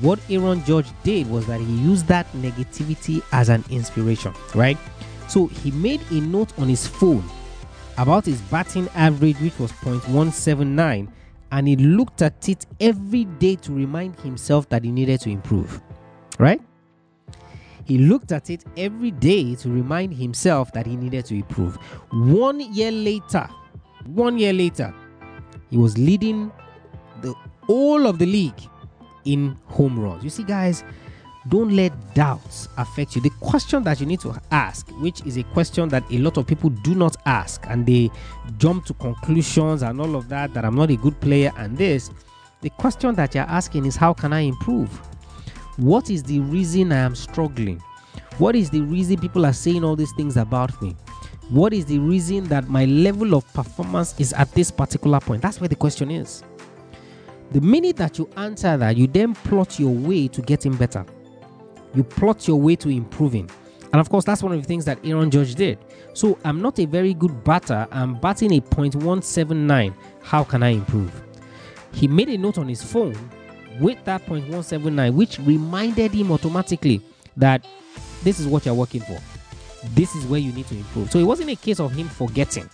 what 0.00 0.18
Aaron 0.28 0.62
Judge 0.64 0.88
did 1.02 1.30
was 1.30 1.46
that 1.46 1.60
he 1.60 1.72
used 1.78 2.06
that 2.08 2.30
negativity 2.32 3.22
as 3.32 3.48
an 3.48 3.64
inspiration, 3.70 4.34
right? 4.54 4.76
So 5.28 5.46
he 5.46 5.70
made 5.70 6.00
a 6.10 6.20
note 6.20 6.56
on 6.58 6.68
his 6.68 6.86
phone 6.86 7.24
about 7.96 8.26
his 8.26 8.40
batting 8.42 8.88
average, 8.94 9.38
which 9.40 9.58
was 9.58 9.72
0.179, 9.72 11.08
and 11.50 11.68
he 11.68 11.76
looked 11.76 12.20
at 12.20 12.48
it 12.48 12.66
every 12.78 13.24
day 13.24 13.56
to 13.56 13.72
remind 13.72 14.20
himself 14.20 14.68
that 14.68 14.84
he 14.84 14.92
needed 14.92 15.20
to 15.22 15.30
improve. 15.30 15.80
Right? 16.38 16.60
He 17.86 17.98
looked 17.98 18.32
at 18.32 18.50
it 18.50 18.64
every 18.76 19.12
day 19.12 19.54
to 19.54 19.70
remind 19.70 20.12
himself 20.12 20.72
that 20.72 20.86
he 20.86 20.96
needed 20.96 21.24
to 21.26 21.36
improve. 21.36 21.76
One 22.10 22.60
year 22.60 22.90
later, 22.90 23.48
one 24.04 24.36
year 24.38 24.52
later, 24.52 24.92
he 25.70 25.76
was 25.76 25.98
leading 25.98 26.50
the 27.22 27.34
all 27.68 28.06
of 28.06 28.18
the 28.18 28.26
league 28.26 28.60
in 29.24 29.56
home 29.66 29.98
runs. 29.98 30.22
You 30.22 30.30
see, 30.30 30.44
guys, 30.44 30.84
don't 31.48 31.70
let 31.74 31.92
doubts 32.14 32.68
affect 32.76 33.14
you. 33.14 33.22
The 33.22 33.30
question 33.40 33.84
that 33.84 34.00
you 34.00 34.06
need 34.06 34.20
to 34.20 34.40
ask, 34.50 34.88
which 35.00 35.24
is 35.24 35.36
a 35.36 35.42
question 35.44 35.88
that 35.90 36.04
a 36.10 36.18
lot 36.18 36.36
of 36.36 36.46
people 36.46 36.70
do 36.70 36.94
not 36.94 37.16
ask, 37.26 37.64
and 37.68 37.86
they 37.86 38.10
jump 38.58 38.84
to 38.86 38.94
conclusions 38.94 39.82
and 39.82 40.00
all 40.00 40.16
of 40.16 40.28
that, 40.28 40.54
that 40.54 40.64
I'm 40.64 40.74
not 40.74 40.90
a 40.90 40.96
good 40.96 41.18
player 41.20 41.52
and 41.56 41.76
this, 41.76 42.10
the 42.62 42.70
question 42.70 43.14
that 43.16 43.34
you're 43.34 43.44
asking 43.44 43.86
is, 43.86 43.96
How 43.96 44.12
can 44.12 44.32
I 44.32 44.40
improve? 44.40 44.90
What 45.76 46.10
is 46.10 46.22
the 46.22 46.40
reason 46.40 46.90
I 46.90 46.96
am 46.98 47.14
struggling? 47.14 47.80
What 48.38 48.56
is 48.56 48.70
the 48.70 48.80
reason 48.80 49.18
people 49.18 49.46
are 49.46 49.52
saying 49.52 49.84
all 49.84 49.96
these 49.96 50.12
things 50.16 50.36
about 50.36 50.80
me? 50.82 50.96
What 51.50 51.72
is 51.72 51.84
the 51.84 51.98
reason 51.98 52.44
that 52.44 52.68
my 52.68 52.84
level 52.86 53.34
of 53.34 53.46
performance 53.54 54.14
is 54.18 54.32
at 54.32 54.52
this 54.52 54.70
particular 54.70 55.20
point? 55.20 55.42
That's 55.42 55.60
where 55.60 55.68
the 55.68 55.76
question 55.76 56.10
is. 56.10 56.42
The 57.52 57.60
minute 57.60 57.96
that 57.96 58.18
you 58.18 58.28
answer 58.36 58.76
that, 58.76 58.96
you 58.96 59.06
then 59.06 59.34
plot 59.34 59.78
your 59.78 59.94
way 59.94 60.28
to 60.28 60.42
getting 60.42 60.74
better 60.74 61.06
you 61.96 62.04
plot 62.04 62.46
your 62.46 62.60
way 62.60 62.76
to 62.76 62.88
improving. 62.88 63.50
And 63.92 64.00
of 64.00 64.10
course, 64.10 64.24
that's 64.24 64.42
one 64.42 64.52
of 64.52 64.60
the 64.60 64.66
things 64.66 64.84
that 64.84 64.98
Aaron 65.04 65.30
Judge 65.30 65.54
did. 65.54 65.78
So 66.12 66.38
I'm 66.44 66.60
not 66.60 66.78
a 66.78 66.84
very 66.84 67.14
good 67.14 67.42
batter. 67.44 67.88
I'm 67.90 68.20
batting 68.20 68.52
a 68.52 68.60
.179. 68.60 69.94
How 70.22 70.44
can 70.44 70.62
I 70.62 70.70
improve? 70.70 71.22
He 71.92 72.06
made 72.06 72.28
a 72.28 72.36
note 72.36 72.58
on 72.58 72.68
his 72.68 72.82
phone 72.82 73.16
with 73.80 74.04
that 74.04 74.26
.179, 74.26 75.14
which 75.14 75.38
reminded 75.40 76.12
him 76.12 76.30
automatically 76.32 77.00
that 77.36 77.66
this 78.22 78.38
is 78.38 78.46
what 78.46 78.66
you're 78.66 78.74
working 78.74 79.00
for. 79.00 79.18
This 79.94 80.14
is 80.14 80.24
where 80.26 80.40
you 80.40 80.52
need 80.52 80.66
to 80.68 80.76
improve. 80.76 81.10
So 81.10 81.18
it 81.18 81.24
wasn't 81.24 81.50
a 81.50 81.56
case 81.56 81.80
of 81.80 81.92
him 81.92 82.08
forgetting 82.08 82.68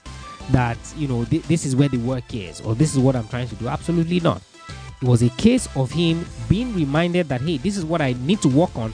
that, 0.50 0.78
you 0.96 1.08
know, 1.08 1.24
th- 1.24 1.42
this 1.44 1.64
is 1.64 1.76
where 1.76 1.88
the 1.88 1.98
work 1.98 2.34
is 2.34 2.60
or 2.60 2.74
this 2.74 2.92
is 2.92 2.98
what 2.98 3.16
I'm 3.16 3.28
trying 3.28 3.48
to 3.48 3.54
do. 3.56 3.68
Absolutely 3.68 4.20
not. 4.20 4.42
It 5.00 5.08
was 5.08 5.22
a 5.22 5.30
case 5.30 5.68
of 5.76 5.90
him 5.90 6.24
being 6.48 6.74
reminded 6.74 7.28
that, 7.28 7.40
hey, 7.40 7.58
this 7.58 7.76
is 7.76 7.84
what 7.84 8.00
I 8.00 8.14
need 8.24 8.40
to 8.42 8.48
work 8.48 8.74
on 8.76 8.92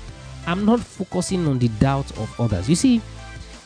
I'm 0.49 0.65
not 0.65 0.81
focusing 0.81 1.47
on 1.47 1.59
the 1.59 1.69
doubts 1.69 2.11
of 2.12 2.41
others. 2.41 2.71
You 2.71 2.75
see, 2.75 3.03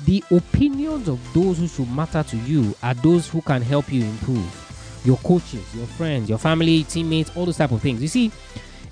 the 0.05 0.25
opinions 0.33 1.07
of 1.07 1.21
those 1.33 1.59
who 1.59 1.69
should 1.69 1.89
matter 1.89 2.25
to 2.25 2.37
you 2.39 2.75
are 2.83 2.93
those 2.93 3.29
who 3.29 3.41
can 3.41 3.63
help 3.63 3.93
you 3.93 4.03
improve. 4.03 5.01
Your 5.05 5.17
coaches, 5.19 5.65
your 5.77 5.87
friends, 5.87 6.29
your 6.29 6.39
family, 6.39 6.83
teammates, 6.83 7.31
all 7.37 7.47
those 7.47 7.57
type 7.57 7.71
of 7.71 7.81
things. 7.81 8.03
You 8.03 8.09
see, 8.09 8.33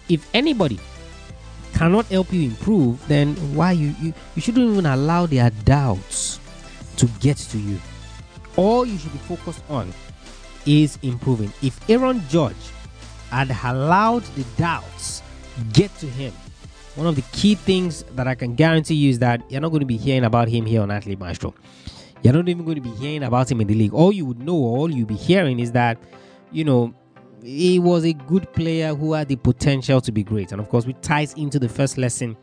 if 0.08 0.28
anybody 0.34 0.78
cannot 1.80 2.04
help 2.08 2.30
you 2.30 2.42
improve, 2.42 3.00
then 3.08 3.34
why 3.56 3.72
you, 3.72 3.94
you 4.02 4.12
you 4.34 4.42
shouldn't 4.42 4.70
even 4.70 4.84
allow 4.84 5.24
their 5.24 5.48
doubts 5.64 6.38
to 6.98 7.06
get 7.20 7.38
to 7.38 7.56
you. 7.56 7.80
All 8.56 8.84
you 8.84 8.98
should 8.98 9.14
be 9.14 9.18
focused 9.20 9.62
on 9.70 9.90
is 10.66 10.98
improving. 11.00 11.50
If 11.62 11.80
Aaron 11.88 12.20
Judge 12.28 12.68
had 13.30 13.50
allowed 13.64 14.24
the 14.36 14.44
doubts 14.58 15.22
get 15.72 15.88
to 16.00 16.06
him, 16.06 16.34
one 16.96 17.06
of 17.06 17.16
the 17.16 17.24
key 17.32 17.54
things 17.54 18.02
that 18.14 18.28
I 18.28 18.34
can 18.34 18.56
guarantee 18.56 18.96
you 18.96 19.08
is 19.08 19.18
that 19.20 19.40
you're 19.50 19.62
not 19.62 19.70
going 19.70 19.80
to 19.80 19.86
be 19.86 19.96
hearing 19.96 20.24
about 20.24 20.48
him 20.48 20.66
here 20.66 20.82
on 20.82 20.90
Athlete 20.90 21.18
Maestro. 21.18 21.54
You're 22.20 22.34
not 22.34 22.46
even 22.46 22.66
going 22.66 22.74
to 22.74 22.82
be 22.82 22.94
hearing 22.96 23.22
about 23.22 23.50
him 23.50 23.62
in 23.62 23.68
the 23.68 23.74
league. 23.74 23.94
All 23.94 24.12
you 24.12 24.26
would 24.26 24.40
know, 24.40 24.52
all 24.52 24.90
you'll 24.90 25.06
be 25.06 25.16
hearing 25.16 25.58
is 25.58 25.72
that, 25.72 25.96
you 26.52 26.62
know, 26.62 26.92
he 27.42 27.78
was 27.78 28.04
a 28.04 28.12
good 28.12 28.52
player 28.52 28.94
who 28.94 29.12
had 29.12 29.28
the 29.28 29.36
potential 29.36 30.00
to 30.00 30.12
be 30.12 30.22
great. 30.22 30.52
And 30.52 30.60
of 30.60 30.68
course, 30.68 30.86
it 30.86 31.02
ties 31.02 31.34
into 31.34 31.58
the 31.58 31.68
first 31.68 31.98
lesson 31.98 32.36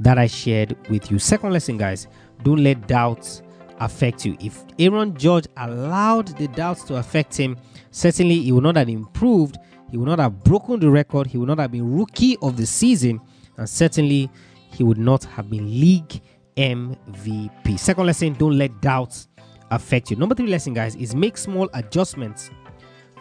that 0.00 0.18
I 0.18 0.26
shared 0.26 0.76
with 0.88 1.10
you. 1.10 1.18
Second 1.18 1.52
lesson, 1.52 1.76
guys, 1.78 2.06
don't 2.42 2.62
let 2.62 2.86
doubts 2.86 3.42
affect 3.78 4.24
you. 4.24 4.36
If 4.40 4.64
Aaron 4.78 5.16
Judge 5.16 5.46
allowed 5.56 6.28
the 6.38 6.48
doubts 6.48 6.84
to 6.84 6.96
affect 6.96 7.36
him, 7.36 7.56
certainly 7.90 8.40
he 8.40 8.52
would 8.52 8.64
not 8.64 8.76
have 8.76 8.88
improved. 8.88 9.58
He 9.90 9.96
would 9.96 10.08
not 10.08 10.18
have 10.18 10.42
broken 10.44 10.80
the 10.80 10.90
record. 10.90 11.26
He 11.26 11.38
would 11.38 11.48
not 11.48 11.58
have 11.58 11.72
been 11.72 11.96
rookie 11.96 12.36
of 12.42 12.56
the 12.56 12.66
season 12.66 13.20
and 13.56 13.68
certainly 13.68 14.30
he 14.72 14.82
would 14.84 14.98
not 14.98 15.24
have 15.24 15.48
been 15.48 15.66
league 15.68 16.20
MVP. 16.56 17.78
Second 17.78 18.06
lesson, 18.06 18.34
don't 18.34 18.56
let 18.58 18.80
doubts 18.80 19.28
affect 19.70 20.10
you. 20.10 20.16
Number 20.16 20.34
three 20.34 20.46
lesson, 20.46 20.74
guys, 20.74 20.94
is 20.96 21.14
make 21.14 21.36
small 21.36 21.68
adjustments 21.74 22.50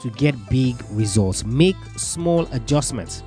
to 0.02 0.10
get 0.12 0.36
big 0.50 0.76
results. 0.92 1.46
Make 1.46 1.76
small 1.98 2.48
adjustments 2.52 3.24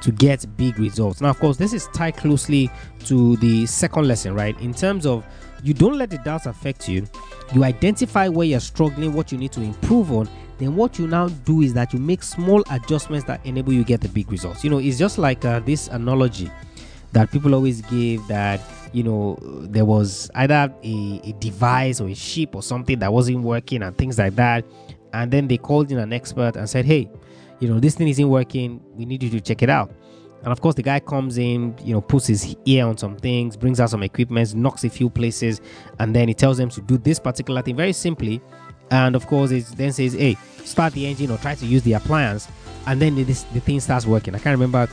to 0.00 0.10
get 0.10 0.44
big 0.56 0.78
results. 0.78 1.20
Now, 1.20 1.30
of 1.30 1.38
course, 1.38 1.56
this 1.56 1.72
is 1.72 1.88
tied 1.88 2.16
closely 2.16 2.70
to 3.00 3.36
the 3.36 3.66
second 3.66 4.08
lesson, 4.08 4.34
right? 4.34 4.58
In 4.60 4.72
terms 4.72 5.06
of 5.06 5.24
you 5.62 5.74
don't 5.74 5.98
let 5.98 6.10
the 6.10 6.18
doubts 6.18 6.46
affect 6.46 6.88
you, 6.88 7.06
you 7.52 7.64
identify 7.64 8.28
where 8.28 8.46
you're 8.46 8.60
struggling, 8.60 9.12
what 9.12 9.30
you 9.30 9.38
need 9.38 9.52
to 9.52 9.60
improve 9.60 10.12
on. 10.12 10.28
Then, 10.58 10.76
what 10.76 10.98
you 10.98 11.06
now 11.06 11.28
do 11.28 11.62
is 11.62 11.72
that 11.74 11.92
you 11.92 11.98
make 11.98 12.22
small 12.22 12.62
adjustments 12.70 13.26
that 13.26 13.44
enable 13.46 13.72
you 13.72 13.84
get 13.84 14.00
the 14.00 14.08
big 14.08 14.30
results. 14.30 14.62
You 14.62 14.70
know, 14.70 14.78
it's 14.78 14.98
just 14.98 15.18
like 15.18 15.44
uh, 15.44 15.60
this 15.60 15.88
analogy 15.88 16.50
that 17.12 17.30
people 17.30 17.54
always 17.54 17.80
give 17.82 18.26
that 18.28 18.60
you 18.92 19.02
know 19.02 19.38
there 19.62 19.84
was 19.84 20.30
either 20.34 20.72
a, 20.82 21.20
a 21.24 21.32
device 21.34 22.00
or 22.00 22.08
a 22.08 22.14
ship 22.14 22.54
or 22.54 22.62
something 22.62 22.98
that 22.98 23.12
wasn't 23.12 23.40
working 23.40 23.82
and 23.82 23.96
things 23.96 24.18
like 24.18 24.34
that 24.36 24.64
and 25.12 25.30
then 25.30 25.48
they 25.48 25.56
called 25.56 25.90
in 25.90 25.98
an 25.98 26.12
expert 26.12 26.56
and 26.56 26.68
said 26.68 26.84
hey 26.84 27.10
you 27.58 27.68
know 27.68 27.80
this 27.80 27.94
thing 27.94 28.08
isn't 28.08 28.28
working 28.28 28.80
we 28.94 29.04
need 29.04 29.22
you 29.22 29.30
to 29.30 29.40
check 29.40 29.62
it 29.62 29.70
out 29.70 29.92
and 30.42 30.52
of 30.52 30.60
course 30.60 30.74
the 30.74 30.82
guy 30.82 30.98
comes 31.00 31.38
in 31.38 31.74
you 31.84 31.92
know 31.92 32.00
puts 32.00 32.26
his 32.26 32.56
ear 32.64 32.86
on 32.86 32.96
some 32.96 33.16
things 33.16 33.56
brings 33.56 33.80
out 33.80 33.90
some 33.90 34.02
equipment 34.02 34.54
knocks 34.54 34.84
a 34.84 34.90
few 34.90 35.10
places 35.10 35.60
and 35.98 36.14
then 36.14 36.28
he 36.28 36.34
tells 36.34 36.56
them 36.56 36.68
to 36.68 36.80
do 36.82 36.96
this 36.98 37.18
particular 37.18 37.62
thing 37.62 37.76
very 37.76 37.92
simply 37.92 38.40
and 38.90 39.14
of 39.14 39.26
course 39.26 39.50
it 39.50 39.64
then 39.76 39.92
says 39.92 40.14
hey 40.14 40.36
start 40.64 40.92
the 40.94 41.06
engine 41.06 41.30
or 41.30 41.38
try 41.38 41.54
to 41.54 41.66
use 41.66 41.82
the 41.82 41.92
appliance 41.92 42.48
and 42.86 43.00
then 43.00 43.14
this, 43.24 43.42
the 43.42 43.60
thing 43.60 43.78
starts 43.78 44.06
working 44.06 44.34
i 44.34 44.38
can't 44.38 44.58
remember 44.58 44.88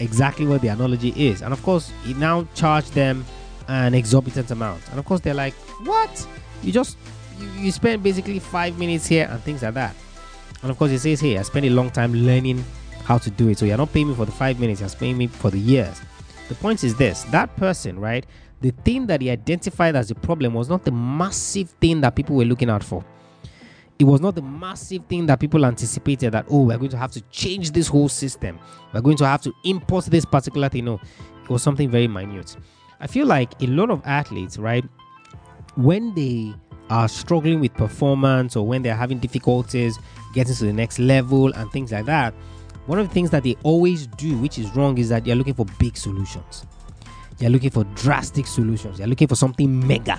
exactly 0.00 0.46
what 0.46 0.62
the 0.62 0.68
analogy 0.68 1.10
is. 1.16 1.42
And 1.42 1.52
of 1.52 1.62
course, 1.62 1.92
he 2.04 2.14
now 2.14 2.46
charged 2.54 2.92
them 2.94 3.24
an 3.68 3.94
exorbitant 3.94 4.50
amount. 4.50 4.82
And 4.90 4.98
of 4.98 5.04
course, 5.04 5.20
they're 5.20 5.34
like, 5.34 5.54
"What? 5.84 6.26
You 6.62 6.72
just 6.72 6.96
you, 7.40 7.48
you 7.64 7.72
spend 7.72 8.02
basically 8.02 8.38
five 8.38 8.78
minutes 8.78 9.06
here 9.06 9.28
and 9.30 9.40
things 9.42 9.62
like 9.62 9.74
that." 9.74 9.94
And 10.62 10.70
of 10.70 10.78
course, 10.78 10.90
he 10.90 10.98
says, 10.98 11.20
"Hey, 11.20 11.38
I 11.38 11.42
spent 11.42 11.66
a 11.66 11.70
long 11.70 11.90
time 11.90 12.12
learning 12.12 12.64
how 13.04 13.18
to 13.18 13.30
do 13.30 13.48
it. 13.48 13.58
So 13.58 13.64
you're 13.64 13.78
not 13.78 13.92
paying 13.92 14.08
me 14.08 14.14
for 14.14 14.26
the 14.26 14.32
five 14.32 14.60
minutes. 14.60 14.80
You're 14.80 14.90
paying 14.90 15.18
me 15.18 15.26
for 15.26 15.50
the 15.50 15.58
years." 15.58 16.00
The 16.48 16.54
point 16.56 16.84
is 16.84 16.96
this: 16.96 17.22
that 17.24 17.54
person, 17.56 17.98
right? 17.98 18.26
The 18.60 18.72
thing 18.84 19.06
that 19.06 19.22
he 19.22 19.30
identified 19.30 19.96
as 19.96 20.10
a 20.10 20.14
problem 20.14 20.54
was 20.54 20.68
not 20.68 20.84
the 20.84 20.92
massive 20.92 21.70
thing 21.80 22.02
that 22.02 22.14
people 22.14 22.36
were 22.36 22.44
looking 22.44 22.68
out 22.68 22.84
for 22.84 23.04
it 24.00 24.04
was 24.04 24.22
not 24.22 24.34
the 24.34 24.42
massive 24.42 25.04
thing 25.06 25.26
that 25.26 25.38
people 25.38 25.64
anticipated 25.66 26.32
that 26.32 26.46
oh 26.50 26.62
we're 26.62 26.78
going 26.78 26.90
to 26.90 26.96
have 26.96 27.12
to 27.12 27.20
change 27.30 27.70
this 27.70 27.86
whole 27.86 28.08
system 28.08 28.58
we're 28.92 29.00
going 29.02 29.16
to 29.16 29.26
have 29.26 29.42
to 29.42 29.52
import 29.64 30.06
this 30.06 30.24
particular 30.24 30.68
thing 30.68 30.86
no 30.86 30.98
it 31.42 31.50
was 31.50 31.62
something 31.62 31.90
very 31.90 32.08
minute 32.08 32.56
i 32.98 33.06
feel 33.06 33.26
like 33.26 33.52
a 33.62 33.66
lot 33.66 33.90
of 33.90 34.00
athletes 34.06 34.58
right 34.58 34.84
when 35.76 36.14
they 36.14 36.52
are 36.90 37.08
struggling 37.08 37.60
with 37.60 37.72
performance 37.74 38.56
or 38.56 38.66
when 38.66 38.82
they're 38.82 38.96
having 38.96 39.18
difficulties 39.18 39.98
getting 40.34 40.54
to 40.54 40.64
the 40.64 40.72
next 40.72 40.98
level 40.98 41.52
and 41.54 41.70
things 41.72 41.92
like 41.92 42.04
that 42.04 42.34
one 42.86 42.98
of 42.98 43.08
the 43.08 43.14
things 43.14 43.30
that 43.30 43.42
they 43.42 43.56
always 43.62 44.06
do 44.06 44.36
which 44.38 44.58
is 44.58 44.74
wrong 44.76 44.98
is 44.98 45.08
that 45.08 45.24
they're 45.24 45.36
looking 45.36 45.54
for 45.54 45.64
big 45.78 45.96
solutions 45.96 46.66
they're 47.38 47.50
looking 47.50 47.70
for 47.70 47.84
drastic 47.94 48.46
solutions 48.46 48.98
they're 48.98 49.06
looking 49.06 49.28
for 49.28 49.36
something 49.36 49.86
mega 49.86 50.18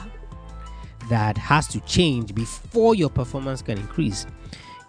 that 1.11 1.37
has 1.37 1.67
to 1.67 1.81
change 1.81 2.33
before 2.33 2.95
your 2.95 3.09
performance 3.09 3.61
can 3.61 3.77
increase. 3.77 4.25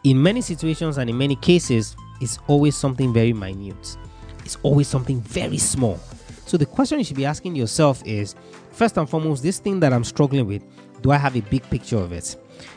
In 0.05 0.23
many 0.23 0.41
situations 0.41 0.97
and 0.99 1.11
in 1.11 1.19
many 1.19 1.35
cases, 1.35 1.97
it's 2.21 2.39
always 2.47 2.77
something 2.77 3.13
very 3.13 3.33
minute. 3.33 3.97
It's 4.45 4.57
always 4.63 4.87
something 4.87 5.21
very 5.21 5.59
small. 5.59 5.99
So 6.47 6.57
the 6.57 6.65
question 6.65 6.99
you 6.99 7.05
should 7.05 7.17
be 7.17 7.25
asking 7.25 7.57
yourself 7.57 8.03
is 8.07 8.37
first 8.71 8.99
and 8.99 9.11
foremost, 9.11 9.43
this 9.43 9.59
thing 9.59 9.81
that 9.81 9.93
I'm 9.93 10.05
struggling 10.05 10.47
with, 10.47 10.65
do 11.03 11.11
I 11.11 11.17
have 11.17 11.37
a 11.37 11.41
big 11.41 11.63
picture 11.71 11.99
of 11.99 12.13
it? 12.13 12.37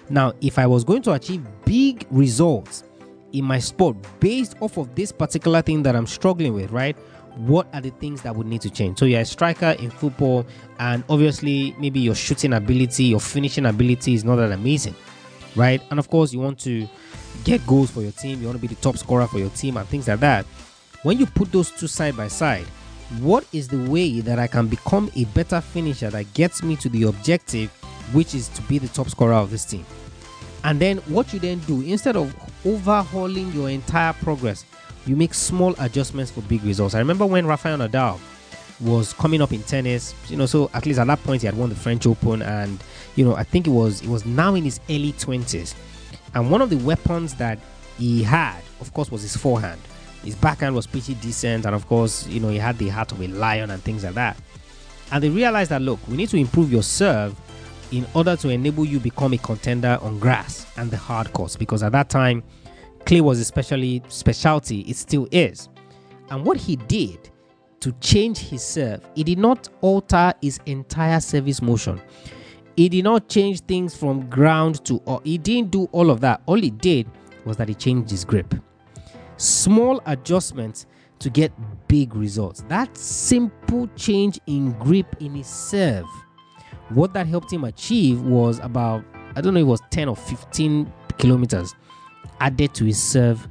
Now, 0.10 0.34
if 0.42 0.60
I 0.60 0.68
was 0.68 0.84
going 0.84 1.02
to 1.04 1.14
achieve 1.14 1.46
big 1.64 2.06
results 2.10 2.84
in 3.34 3.46
my 3.46 3.60
sport 3.60 3.98
based 4.20 4.56
off 4.62 4.78
of 4.78 4.94
this 4.96 5.12
particular 5.12 5.62
thing 5.62 5.84
that 5.84 5.96
I'm 5.96 6.08
struggling 6.08 6.54
with, 6.54 6.72
right? 6.72 6.98
what 7.36 7.68
are 7.74 7.82
the 7.82 7.90
things 7.92 8.22
that 8.22 8.36
would 8.36 8.48
need 8.48 8.62
to 8.62 8.70
change? 8.70 9.00
So 9.00 9.06
you're 9.06 9.22
a 9.22 9.26
striker 9.26 9.76
in 9.80 9.90
football, 9.90 10.46
and 10.80 11.04
obviously, 11.10 11.76
maybe 11.78 12.00
your 12.00 12.16
shooting 12.16 12.54
ability, 12.54 13.06
your 13.06 13.20
finishing 13.20 13.66
ability 13.66 14.14
is 14.14 14.24
not 14.24 14.38
that 14.38 14.52
amazing, 14.52 14.96
right? 15.56 15.82
And 15.90 16.00
of 16.00 16.10
course, 16.10 16.34
you 16.34 16.40
want 16.40 16.60
to 16.60 16.88
get 17.44 17.66
goals 17.68 17.92
for 17.92 18.02
your 18.02 18.12
team, 18.14 18.40
you 18.40 18.48
want 18.48 18.58
to 18.58 18.68
be 18.68 18.74
the 18.74 18.82
top 18.82 18.98
scorer 18.98 19.28
for 19.28 19.40
your 19.40 19.50
team, 19.50 19.78
and 19.78 19.88
things 19.88 20.08
like 20.08 20.20
that. 20.22 20.46
When 21.04 21.20
you 21.20 21.26
put 21.26 21.52
those 21.52 21.72
two 21.72 21.88
side 21.88 22.18
by 22.18 22.30
side, 22.30 22.66
what 23.20 23.46
is 23.54 23.68
the 23.68 23.90
way 23.90 24.22
that 24.22 24.40
I 24.40 24.48
can 24.48 24.68
become 24.68 25.12
a 25.16 25.26
better 25.26 25.62
finisher 25.62 26.10
that 26.10 26.34
gets 26.34 26.64
me 26.64 26.76
to 26.78 26.90
the 26.90 27.04
objective, 27.04 27.72
which 28.14 28.36
is 28.36 28.48
to 28.50 28.62
be 28.64 28.78
the 28.78 28.88
top 28.90 29.10
scorer 29.10 29.34
of 29.34 29.52
this 29.52 29.66
team? 29.66 29.86
And 30.64 30.80
then 30.80 30.98
what 31.08 31.32
you 31.34 31.40
then 31.40 31.60
do 31.60 31.82
instead 31.82 32.16
of 32.16 32.36
overhauling 32.66 33.52
your 33.52 33.70
entire 33.70 34.14
progress, 34.14 34.66
you 35.06 35.16
make 35.16 35.34
small 35.34 35.76
adjustments 35.80 36.32
for 36.32 36.42
big 36.42 36.64
results. 36.64 36.96
I 36.96 37.00
remember 37.00 37.26
when 37.26 37.46
Rafael 37.46 37.78
Nadal 37.78 38.20
was 38.82 39.14
coming 39.14 39.42
up 39.42 39.54
in 39.54 39.62
tennis, 39.64 40.14
you 40.28 40.38
know, 40.38 40.46
so 40.46 40.70
at 40.74 40.86
least 40.86 41.00
at 41.00 41.08
that 41.08 41.24
point 41.24 41.42
he 41.42 41.46
had 41.46 41.56
won 41.56 41.70
the 41.70 41.76
French 41.76 42.06
Open, 42.06 42.42
and 42.42 42.84
you 43.16 43.24
know, 43.24 43.36
I 43.36 43.44
think 43.44 43.68
it 43.68 43.70
was 43.70 44.02
it 44.02 44.10
was 44.10 44.26
now 44.26 44.56
in 44.56 44.64
his 44.64 44.80
early 44.90 45.14
twenties, 45.14 45.76
and 46.34 46.52
one 46.52 46.62
of 46.62 46.70
the 46.70 46.78
weapons 46.78 47.36
that 47.36 47.60
he 47.98 48.24
had, 48.24 48.60
of 48.82 48.94
course, 48.94 49.12
was 49.12 49.22
his 49.22 49.38
forehand. 49.38 49.80
His 50.24 50.36
backhand 50.36 50.76
was 50.76 50.88
pretty 50.88 51.14
decent, 51.16 51.66
and 51.66 51.76
of 51.76 51.88
course, 51.88 52.28
you 52.28 52.40
know, 52.40 52.50
he 52.50 52.58
had 52.58 52.78
the 52.78 52.90
heart 52.90 53.12
of 53.12 53.22
a 53.22 53.28
lion 53.28 53.70
and 53.70 53.82
things 53.84 54.04
like 54.04 54.16
that. 54.16 54.36
And 55.12 55.24
they 55.24 55.30
realized 55.30 55.70
that 55.70 55.84
look, 55.84 56.00
we 56.08 56.18
need 56.18 56.30
to 56.30 56.38
improve 56.38 56.72
your 56.72 56.84
serve 56.84 57.40
in 57.92 58.06
order 58.14 58.36
to 58.36 58.50
enable 58.50 58.86
you 58.86 59.00
become 59.00 59.34
a 59.34 59.38
contender 59.38 59.98
on 60.02 60.20
grass 60.20 60.66
and 60.78 60.90
the 60.92 60.98
hard 60.98 61.32
courts 61.34 61.56
because 61.56 61.84
at 61.84 61.92
that 61.92 62.10
time 62.10 62.44
clay 63.06 63.22
was 63.22 63.40
especially 63.40 64.02
specialty 64.08 64.82
it 64.82 64.96
still 64.96 65.28
is. 65.32 65.70
And 66.30 66.46
what 66.46 66.58
he 66.58 66.76
did 66.76 67.30
to 67.82 67.92
change 67.94 68.38
his 68.38 68.64
serve 68.64 69.02
he 69.16 69.24
did 69.24 69.38
not 69.38 69.70
alter 69.82 70.34
his 70.42 70.60
entire 70.66 71.20
service 71.20 71.62
motion. 71.62 72.02
He 72.76 72.90
did 72.90 73.04
not 73.04 73.30
change 73.30 73.62
things 73.62 73.96
from 73.96 74.30
ground 74.30 74.84
to 74.86 75.02
or 75.06 75.22
he 75.24 75.38
didn't 75.38 75.72
do 75.72 75.86
all 75.92 76.10
of 76.10 76.22
that. 76.22 76.42
All 76.46 76.60
he 76.60 76.72
did 76.72 77.08
was 77.46 77.58
that 77.58 77.70
he 77.70 77.76
changed 77.76 78.10
his 78.10 78.26
grip. 78.26 78.54
Small 79.38 80.02
adjustments 80.06 80.86
to 81.20 81.30
get 81.30 81.52
big 81.88 82.16
results. 82.16 82.64
That 82.68 82.96
simple 82.98 83.88
change 83.96 84.40
in 84.48 84.72
grip 84.74 85.16
in 85.20 85.36
his 85.36 85.48
serve 85.48 86.06
what 86.90 87.14
that 87.14 87.28
helped 87.28 87.52
him 87.52 87.64
achieve 87.64 88.22
was 88.22 88.60
about 88.60 89.04
i 89.36 89.42
don't 89.42 89.54
know 89.54 89.60
it 89.60 89.64
was 89.64 89.82
10 89.92 90.08
or 90.08 90.16
15 90.16 90.92
kilometers 91.18 91.74
added 92.40 92.74
to 92.74 92.86
his 92.86 93.02
serve 93.02 93.48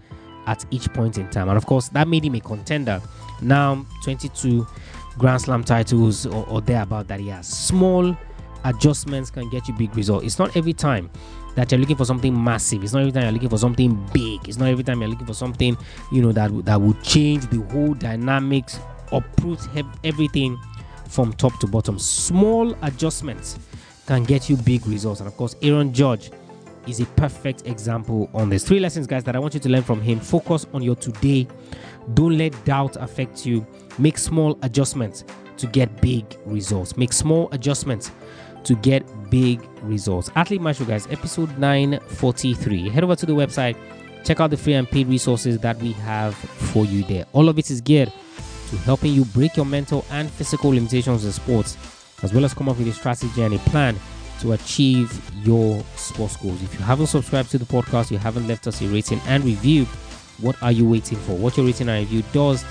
at 0.46 0.64
each 0.70 0.92
point 0.92 1.18
in 1.18 1.28
time. 1.30 1.48
And 1.48 1.56
of 1.56 1.66
course, 1.66 1.88
that 1.90 2.08
made 2.08 2.24
him 2.24 2.34
a 2.34 2.40
contender. 2.40 3.00
Now, 3.40 3.84
22 4.02 4.66
Grand 5.18 5.40
Slam 5.40 5.64
titles 5.64 6.26
or, 6.26 6.46
or 6.48 6.60
thereabout 6.60 7.08
that 7.08 7.20
he 7.20 7.28
has. 7.28 7.46
Small 7.46 8.16
adjustments 8.64 9.30
can 9.30 9.48
get 9.50 9.68
you 9.68 9.74
big 9.74 9.94
results. 9.96 10.24
It's 10.24 10.38
not 10.38 10.56
every 10.56 10.72
time 10.72 11.10
that 11.54 11.70
you're 11.70 11.80
looking 11.80 11.96
for 11.96 12.04
something 12.04 12.42
massive. 12.42 12.82
It's 12.82 12.92
not 12.92 13.00
every 13.00 13.12
time 13.12 13.22
you're 13.24 13.32
looking 13.32 13.48
for 13.48 13.58
something 13.58 13.94
big. 14.12 14.48
It's 14.48 14.58
not 14.58 14.68
every 14.68 14.84
time 14.84 15.00
you're 15.00 15.10
looking 15.10 15.26
for 15.26 15.34
something, 15.34 15.76
you 16.10 16.22
know, 16.22 16.32
that 16.32 16.64
that 16.64 16.80
will 16.80 16.94
change 16.94 17.48
the 17.50 17.60
whole 17.72 17.94
dynamics, 17.94 18.78
uproot 19.12 19.60
everything 20.02 20.58
from 21.08 21.32
top 21.32 21.58
to 21.60 21.66
bottom. 21.66 21.98
Small 21.98 22.76
adjustments 22.82 23.58
can 24.06 24.24
get 24.24 24.48
you 24.48 24.56
big 24.56 24.86
results. 24.86 25.20
And 25.20 25.26
of 25.26 25.36
course, 25.36 25.56
Aaron 25.62 25.92
Judge 25.92 26.30
is 26.86 27.00
a 27.00 27.06
perfect 27.06 27.66
example 27.66 28.28
on 28.34 28.50
this. 28.50 28.64
Three 28.64 28.80
lessons, 28.80 29.06
guys, 29.06 29.24
that 29.24 29.34
I 29.36 29.38
want 29.38 29.54
you 29.54 29.60
to 29.60 29.68
learn 29.68 29.82
from 29.82 30.00
him. 30.00 30.20
Focus 30.20 30.66
on 30.74 30.82
your 30.82 30.96
today. 30.96 31.46
Don't 32.12 32.36
let 32.36 32.64
doubt 32.64 32.96
affect 32.96 33.46
you. 33.46 33.66
Make 33.98 34.18
small 34.18 34.58
adjustments 34.62 35.24
to 35.56 35.66
get 35.66 36.00
big 36.00 36.24
results. 36.44 36.96
Make 36.96 37.12
small 37.12 37.48
adjustments 37.52 38.10
to 38.64 38.74
get 38.76 39.04
big 39.30 39.60
results. 39.82 40.30
Athlete 40.36 40.60
Maestro, 40.60 40.86
guys, 40.86 41.06
episode 41.08 41.56
943. 41.58 42.88
Head 42.88 43.04
over 43.04 43.16
to 43.16 43.26
the 43.26 43.32
website, 43.32 43.76
check 44.24 44.40
out 44.40 44.50
the 44.50 44.56
free 44.56 44.74
and 44.74 44.88
paid 44.88 45.06
resources 45.06 45.58
that 45.58 45.76
we 45.78 45.92
have 45.92 46.34
for 46.34 46.84
you 46.84 47.04
there. 47.04 47.26
All 47.32 47.48
of 47.48 47.58
it 47.58 47.70
is 47.70 47.80
geared 47.80 48.12
to 48.74 48.80
helping 48.82 49.12
you 49.12 49.24
break 49.26 49.56
your 49.56 49.66
mental 49.66 50.04
and 50.10 50.30
physical 50.30 50.70
limitations 50.70 51.24
in 51.24 51.32
sports, 51.32 51.76
as 52.22 52.34
well 52.34 52.44
as 52.44 52.54
come 52.54 52.68
up 52.68 52.76
with 52.76 52.88
a 52.88 52.92
strategy 52.92 53.42
and 53.42 53.54
a 53.54 53.58
plan 53.70 53.96
to 54.40 54.52
achieve 54.52 55.20
your 55.46 55.82
sports 55.96 56.36
goals. 56.36 56.60
If 56.62 56.74
you 56.74 56.80
haven't 56.80 57.06
subscribed 57.06 57.50
to 57.52 57.58
the 57.58 57.64
podcast, 57.64 58.10
you 58.10 58.18
haven't 58.18 58.48
left 58.48 58.66
us 58.66 58.82
a 58.82 58.88
rating 58.88 59.20
and 59.26 59.44
review, 59.44 59.84
what 60.40 60.60
are 60.62 60.72
you 60.72 60.88
waiting 60.88 61.18
for? 61.18 61.36
What 61.36 61.56
your 61.56 61.66
rating 61.66 61.88
and 61.88 62.00
review 62.00 62.24
does 62.32 62.64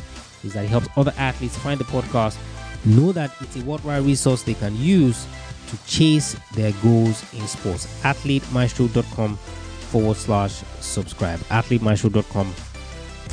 is 0.44 0.54
that 0.54 0.66
it 0.66 0.68
helps 0.68 0.88
other 0.98 1.14
athletes 1.18 1.58
find 1.58 1.80
the 1.80 1.86
podcast, 1.86 2.38
know 2.86 3.14
that 3.14 3.32
it's 3.40 3.56
a 3.56 3.64
worthwhile 3.64 4.04
resource 4.04 4.44
they 4.44 4.56
can 4.56 4.76
use 4.76 5.26
to 5.68 5.86
chase 5.86 6.36
their 6.54 6.74
goals 6.84 7.24
in 7.34 7.48
sports. 7.48 7.86
AthleteMaestro.com 8.04 9.38
forward 9.38 10.18
slash 10.18 10.64
subscribe. 10.82 11.40
AthleteMaestro.com 11.40 12.54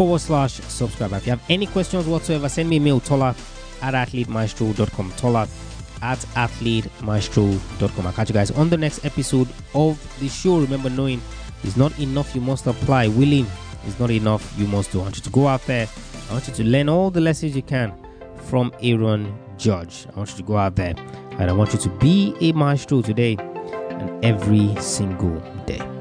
forward 0.01 0.19
slash 0.19 0.55
subscribe. 0.55 1.13
If 1.13 1.27
you 1.27 1.31
have 1.33 1.43
any 1.51 1.67
questions 1.67 2.07
whatsoever, 2.07 2.49
send 2.49 2.71
me 2.71 2.79
a 2.79 2.81
mail, 2.81 3.01
Tola 3.01 3.37
at 3.83 3.93
AthleteMaestro.com. 3.93 5.13
Tola 5.19 5.47
at 6.01 6.19
athletemaestro.com. 6.19 8.07
I'll 8.07 8.13
catch 8.15 8.31
you 8.31 8.33
guys 8.33 8.51
on 8.53 8.71
the 8.71 8.79
next 8.79 9.05
episode 9.05 9.49
of 9.75 10.01
the 10.19 10.29
show. 10.29 10.59
Remember, 10.59 10.89
knowing 10.89 11.21
is 11.65 11.77
not 11.77 11.99
enough, 11.99 12.35
you 12.35 12.41
must 12.41 12.67
apply. 12.67 13.09
Willing 13.09 13.47
is 13.87 14.01
not 14.01 14.11
enough, 14.11 14.59
you 14.59 14.67
must 14.69 14.91
do. 14.91 15.01
I 15.01 15.03
want 15.03 15.17
you 15.17 15.23
to 15.23 15.31
go 15.31 15.47
out 15.47 15.61
there 15.67 15.87
I 16.31 16.33
want 16.33 16.49
you 16.49 16.55
to 16.55 16.65
learn 16.65 16.89
all 16.89 17.11
the 17.11 17.21
lessons 17.21 17.55
you 17.55 17.63
can 17.63 17.93
from 18.45 18.73
Aaron 18.81 19.37
Judge. 19.59 20.07
I 20.15 20.17
want 20.17 20.31
you 20.31 20.37
to 20.37 20.43
go 20.45 20.57
out 20.57 20.77
there 20.77 20.95
and 21.33 21.51
I 21.51 21.53
want 21.53 21.75
you 21.75 21.79
to 21.81 21.89
be 21.99 22.35
a 22.41 22.53
maestro 22.53 23.03
today 23.03 23.37
and 23.37 24.25
every 24.25 24.75
single 24.81 25.41
day. 25.67 26.00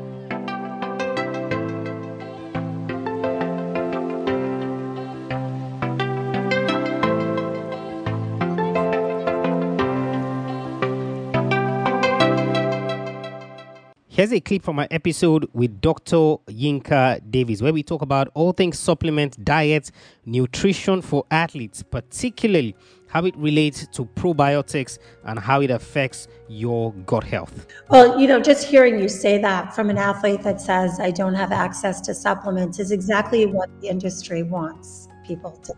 Here's 14.20 14.34
a 14.34 14.42
clip 14.42 14.64
from 14.64 14.76
my 14.76 14.86
episode 14.92 15.48
with 15.54 15.80
Dr. 15.80 16.36
Yinka 16.50 17.22
Davis, 17.32 17.62
where 17.62 17.72
we 17.72 17.84
talk 17.84 18.02
about 18.02 18.28
all 18.34 18.52
things 18.52 18.78
supplement, 18.78 19.46
diet, 19.46 19.92
nutrition 20.26 21.02
for 21.02 21.24
athletes, 21.32 21.84
particularly 21.84 22.76
how 23.08 23.24
it 23.24 23.34
relates 23.38 23.88
to 23.88 24.04
probiotics 24.04 25.00
and 25.24 25.40
how 25.40 25.62
it 25.62 25.72
affects 25.72 26.28
your 26.50 26.92
gut 27.06 27.24
health. 27.24 27.66
Well, 27.90 28.20
you 28.20 28.28
know, 28.28 28.42
just 28.42 28.68
hearing 28.68 29.00
you 29.00 29.08
say 29.08 29.38
that 29.38 29.74
from 29.74 29.90
an 29.90 29.98
athlete 29.98 30.44
that 30.44 30.60
says, 30.60 31.00
I 31.00 31.12
don't 31.12 31.36
have 31.36 31.54
access 31.54 32.02
to 32.02 32.14
supplements 32.14 32.78
is 32.78 32.92
exactly 32.92 33.46
what 33.46 33.70
the 33.80 33.88
industry 33.88 34.44
wants 34.44 35.08
people 35.26 35.52
to, 35.64 35.74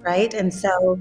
right? 0.00 0.34
And 0.34 0.52
so 0.52 0.98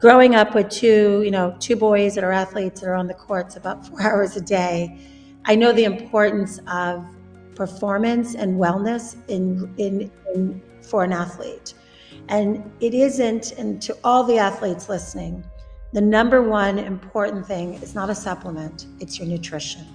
growing 0.00 0.34
up 0.34 0.54
with 0.54 0.68
two, 0.68 1.22
you 1.24 1.30
know, 1.30 1.56
two 1.60 1.76
boys 1.76 2.14
that 2.16 2.24
are 2.24 2.32
athletes 2.32 2.82
that 2.82 2.88
are 2.88 2.94
on 2.94 3.06
the 3.06 3.14
courts 3.14 3.56
about 3.56 3.86
four 3.88 4.02
hours 4.02 4.36
a 4.36 4.42
day 4.42 5.00
I 5.44 5.54
know 5.54 5.72
the 5.72 5.84
importance 5.84 6.60
of 6.66 7.04
performance 7.54 8.34
and 8.34 8.58
wellness 8.58 9.16
in, 9.28 9.72
in, 9.76 10.10
in 10.34 10.62
for 10.82 11.04
an 11.04 11.12
athlete. 11.12 11.74
And 12.28 12.70
it 12.80 12.94
isn't, 12.94 13.52
and 13.52 13.82
to 13.82 13.96
all 14.04 14.24
the 14.24 14.38
athletes 14.38 14.88
listening, 14.88 15.44
the 15.92 16.00
number 16.00 16.42
one 16.42 16.78
important 16.78 17.46
thing 17.46 17.74
is 17.74 17.94
not 17.94 18.10
a 18.10 18.14
supplement, 18.14 18.86
it's 19.00 19.18
your 19.18 19.26
nutrition. 19.26 19.86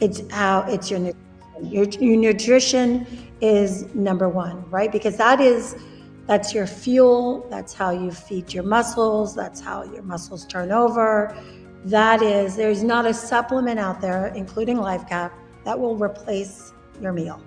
It's 0.00 0.22
how 0.30 0.62
it's 0.68 0.90
your 0.90 1.00
nutrition. 1.00 1.18
Your, 1.62 1.84
your 1.84 2.16
nutrition 2.16 3.06
is 3.40 3.94
number 3.94 4.28
one, 4.28 4.68
right? 4.70 4.90
Because 4.90 5.16
that 5.16 5.40
is 5.40 5.76
that's 6.26 6.54
your 6.54 6.66
fuel, 6.66 7.46
that's 7.50 7.72
how 7.72 7.90
you 7.90 8.10
feed 8.10 8.52
your 8.52 8.62
muscles, 8.62 9.34
that's 9.34 9.60
how 9.60 9.82
your 9.84 10.02
muscles 10.02 10.46
turn 10.46 10.70
over, 10.70 11.36
that 11.86 12.22
is, 12.22 12.56
there's 12.56 12.82
not 12.82 13.06
a 13.06 13.14
supplement 13.14 13.78
out 13.80 14.00
there, 14.00 14.26
including 14.28 14.76
LifeCap, 14.76 15.32
that 15.64 15.78
will 15.78 15.96
replace 15.96 16.72
your 17.00 17.12
meal. 17.12 17.42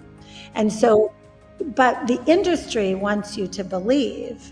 And 0.55 0.71
so, 0.71 1.13
but 1.75 2.07
the 2.07 2.21
industry 2.25 2.95
wants 2.95 3.37
you 3.37 3.47
to 3.47 3.63
believe 3.63 4.51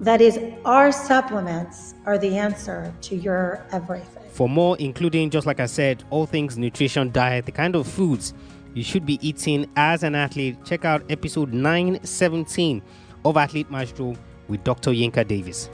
that 0.00 0.20
is 0.20 0.38
our 0.64 0.90
supplements 0.90 1.94
are 2.06 2.18
the 2.18 2.38
answer 2.38 2.92
to 3.02 3.16
your 3.16 3.64
everything. 3.70 4.24
For 4.32 4.48
more, 4.48 4.76
including, 4.78 5.30
just 5.30 5.46
like 5.46 5.60
I 5.60 5.66
said, 5.66 6.02
all 6.10 6.26
things 6.26 6.56
nutrition, 6.56 7.12
diet, 7.12 7.46
the 7.46 7.52
kind 7.52 7.76
of 7.76 7.86
foods 7.86 8.32
you 8.74 8.82
should 8.82 9.04
be 9.04 9.18
eating 9.26 9.68
as 9.76 10.02
an 10.02 10.14
athlete, 10.14 10.56
check 10.64 10.84
out 10.84 11.02
episode 11.10 11.52
917 11.52 12.82
of 13.24 13.36
Athlete 13.36 13.70
Maestro 13.70 14.16
with 14.48 14.64
Dr. 14.64 14.92
Yinka 14.92 15.26
Davis. 15.26 15.68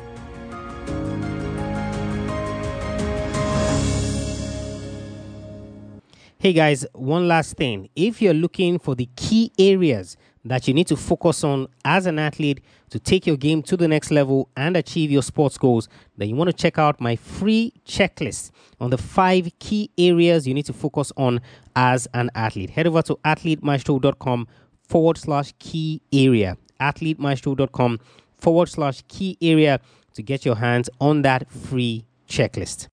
Hey 6.46 6.52
guys, 6.52 6.86
one 6.92 7.26
last 7.26 7.56
thing. 7.56 7.88
If 7.96 8.22
you're 8.22 8.32
looking 8.32 8.78
for 8.78 8.94
the 8.94 9.08
key 9.16 9.50
areas 9.58 10.16
that 10.44 10.68
you 10.68 10.74
need 10.74 10.86
to 10.86 10.96
focus 10.96 11.42
on 11.42 11.66
as 11.84 12.06
an 12.06 12.20
athlete 12.20 12.60
to 12.90 13.00
take 13.00 13.26
your 13.26 13.36
game 13.36 13.64
to 13.64 13.76
the 13.76 13.88
next 13.88 14.12
level 14.12 14.48
and 14.56 14.76
achieve 14.76 15.10
your 15.10 15.24
sports 15.24 15.58
goals, 15.58 15.88
then 16.16 16.28
you 16.28 16.36
want 16.36 16.46
to 16.46 16.52
check 16.52 16.78
out 16.78 17.00
my 17.00 17.16
free 17.16 17.72
checklist 17.84 18.52
on 18.80 18.90
the 18.90 18.96
five 18.96 19.50
key 19.58 19.90
areas 19.98 20.46
you 20.46 20.54
need 20.54 20.66
to 20.66 20.72
focus 20.72 21.12
on 21.16 21.40
as 21.74 22.06
an 22.14 22.30
athlete. 22.36 22.70
Head 22.70 22.86
over 22.86 23.02
to 23.02 23.16
athletemaestro.com 23.24 24.46
forward 24.84 25.18
slash 25.18 25.52
key 25.58 26.00
area. 26.12 26.56
Athletemaestro.com 26.80 27.98
forward 28.38 28.68
slash 28.68 29.02
key 29.08 29.36
area 29.42 29.80
to 30.14 30.22
get 30.22 30.44
your 30.44 30.54
hands 30.54 30.88
on 31.00 31.22
that 31.22 31.50
free 31.50 32.04
checklist. 32.28 32.84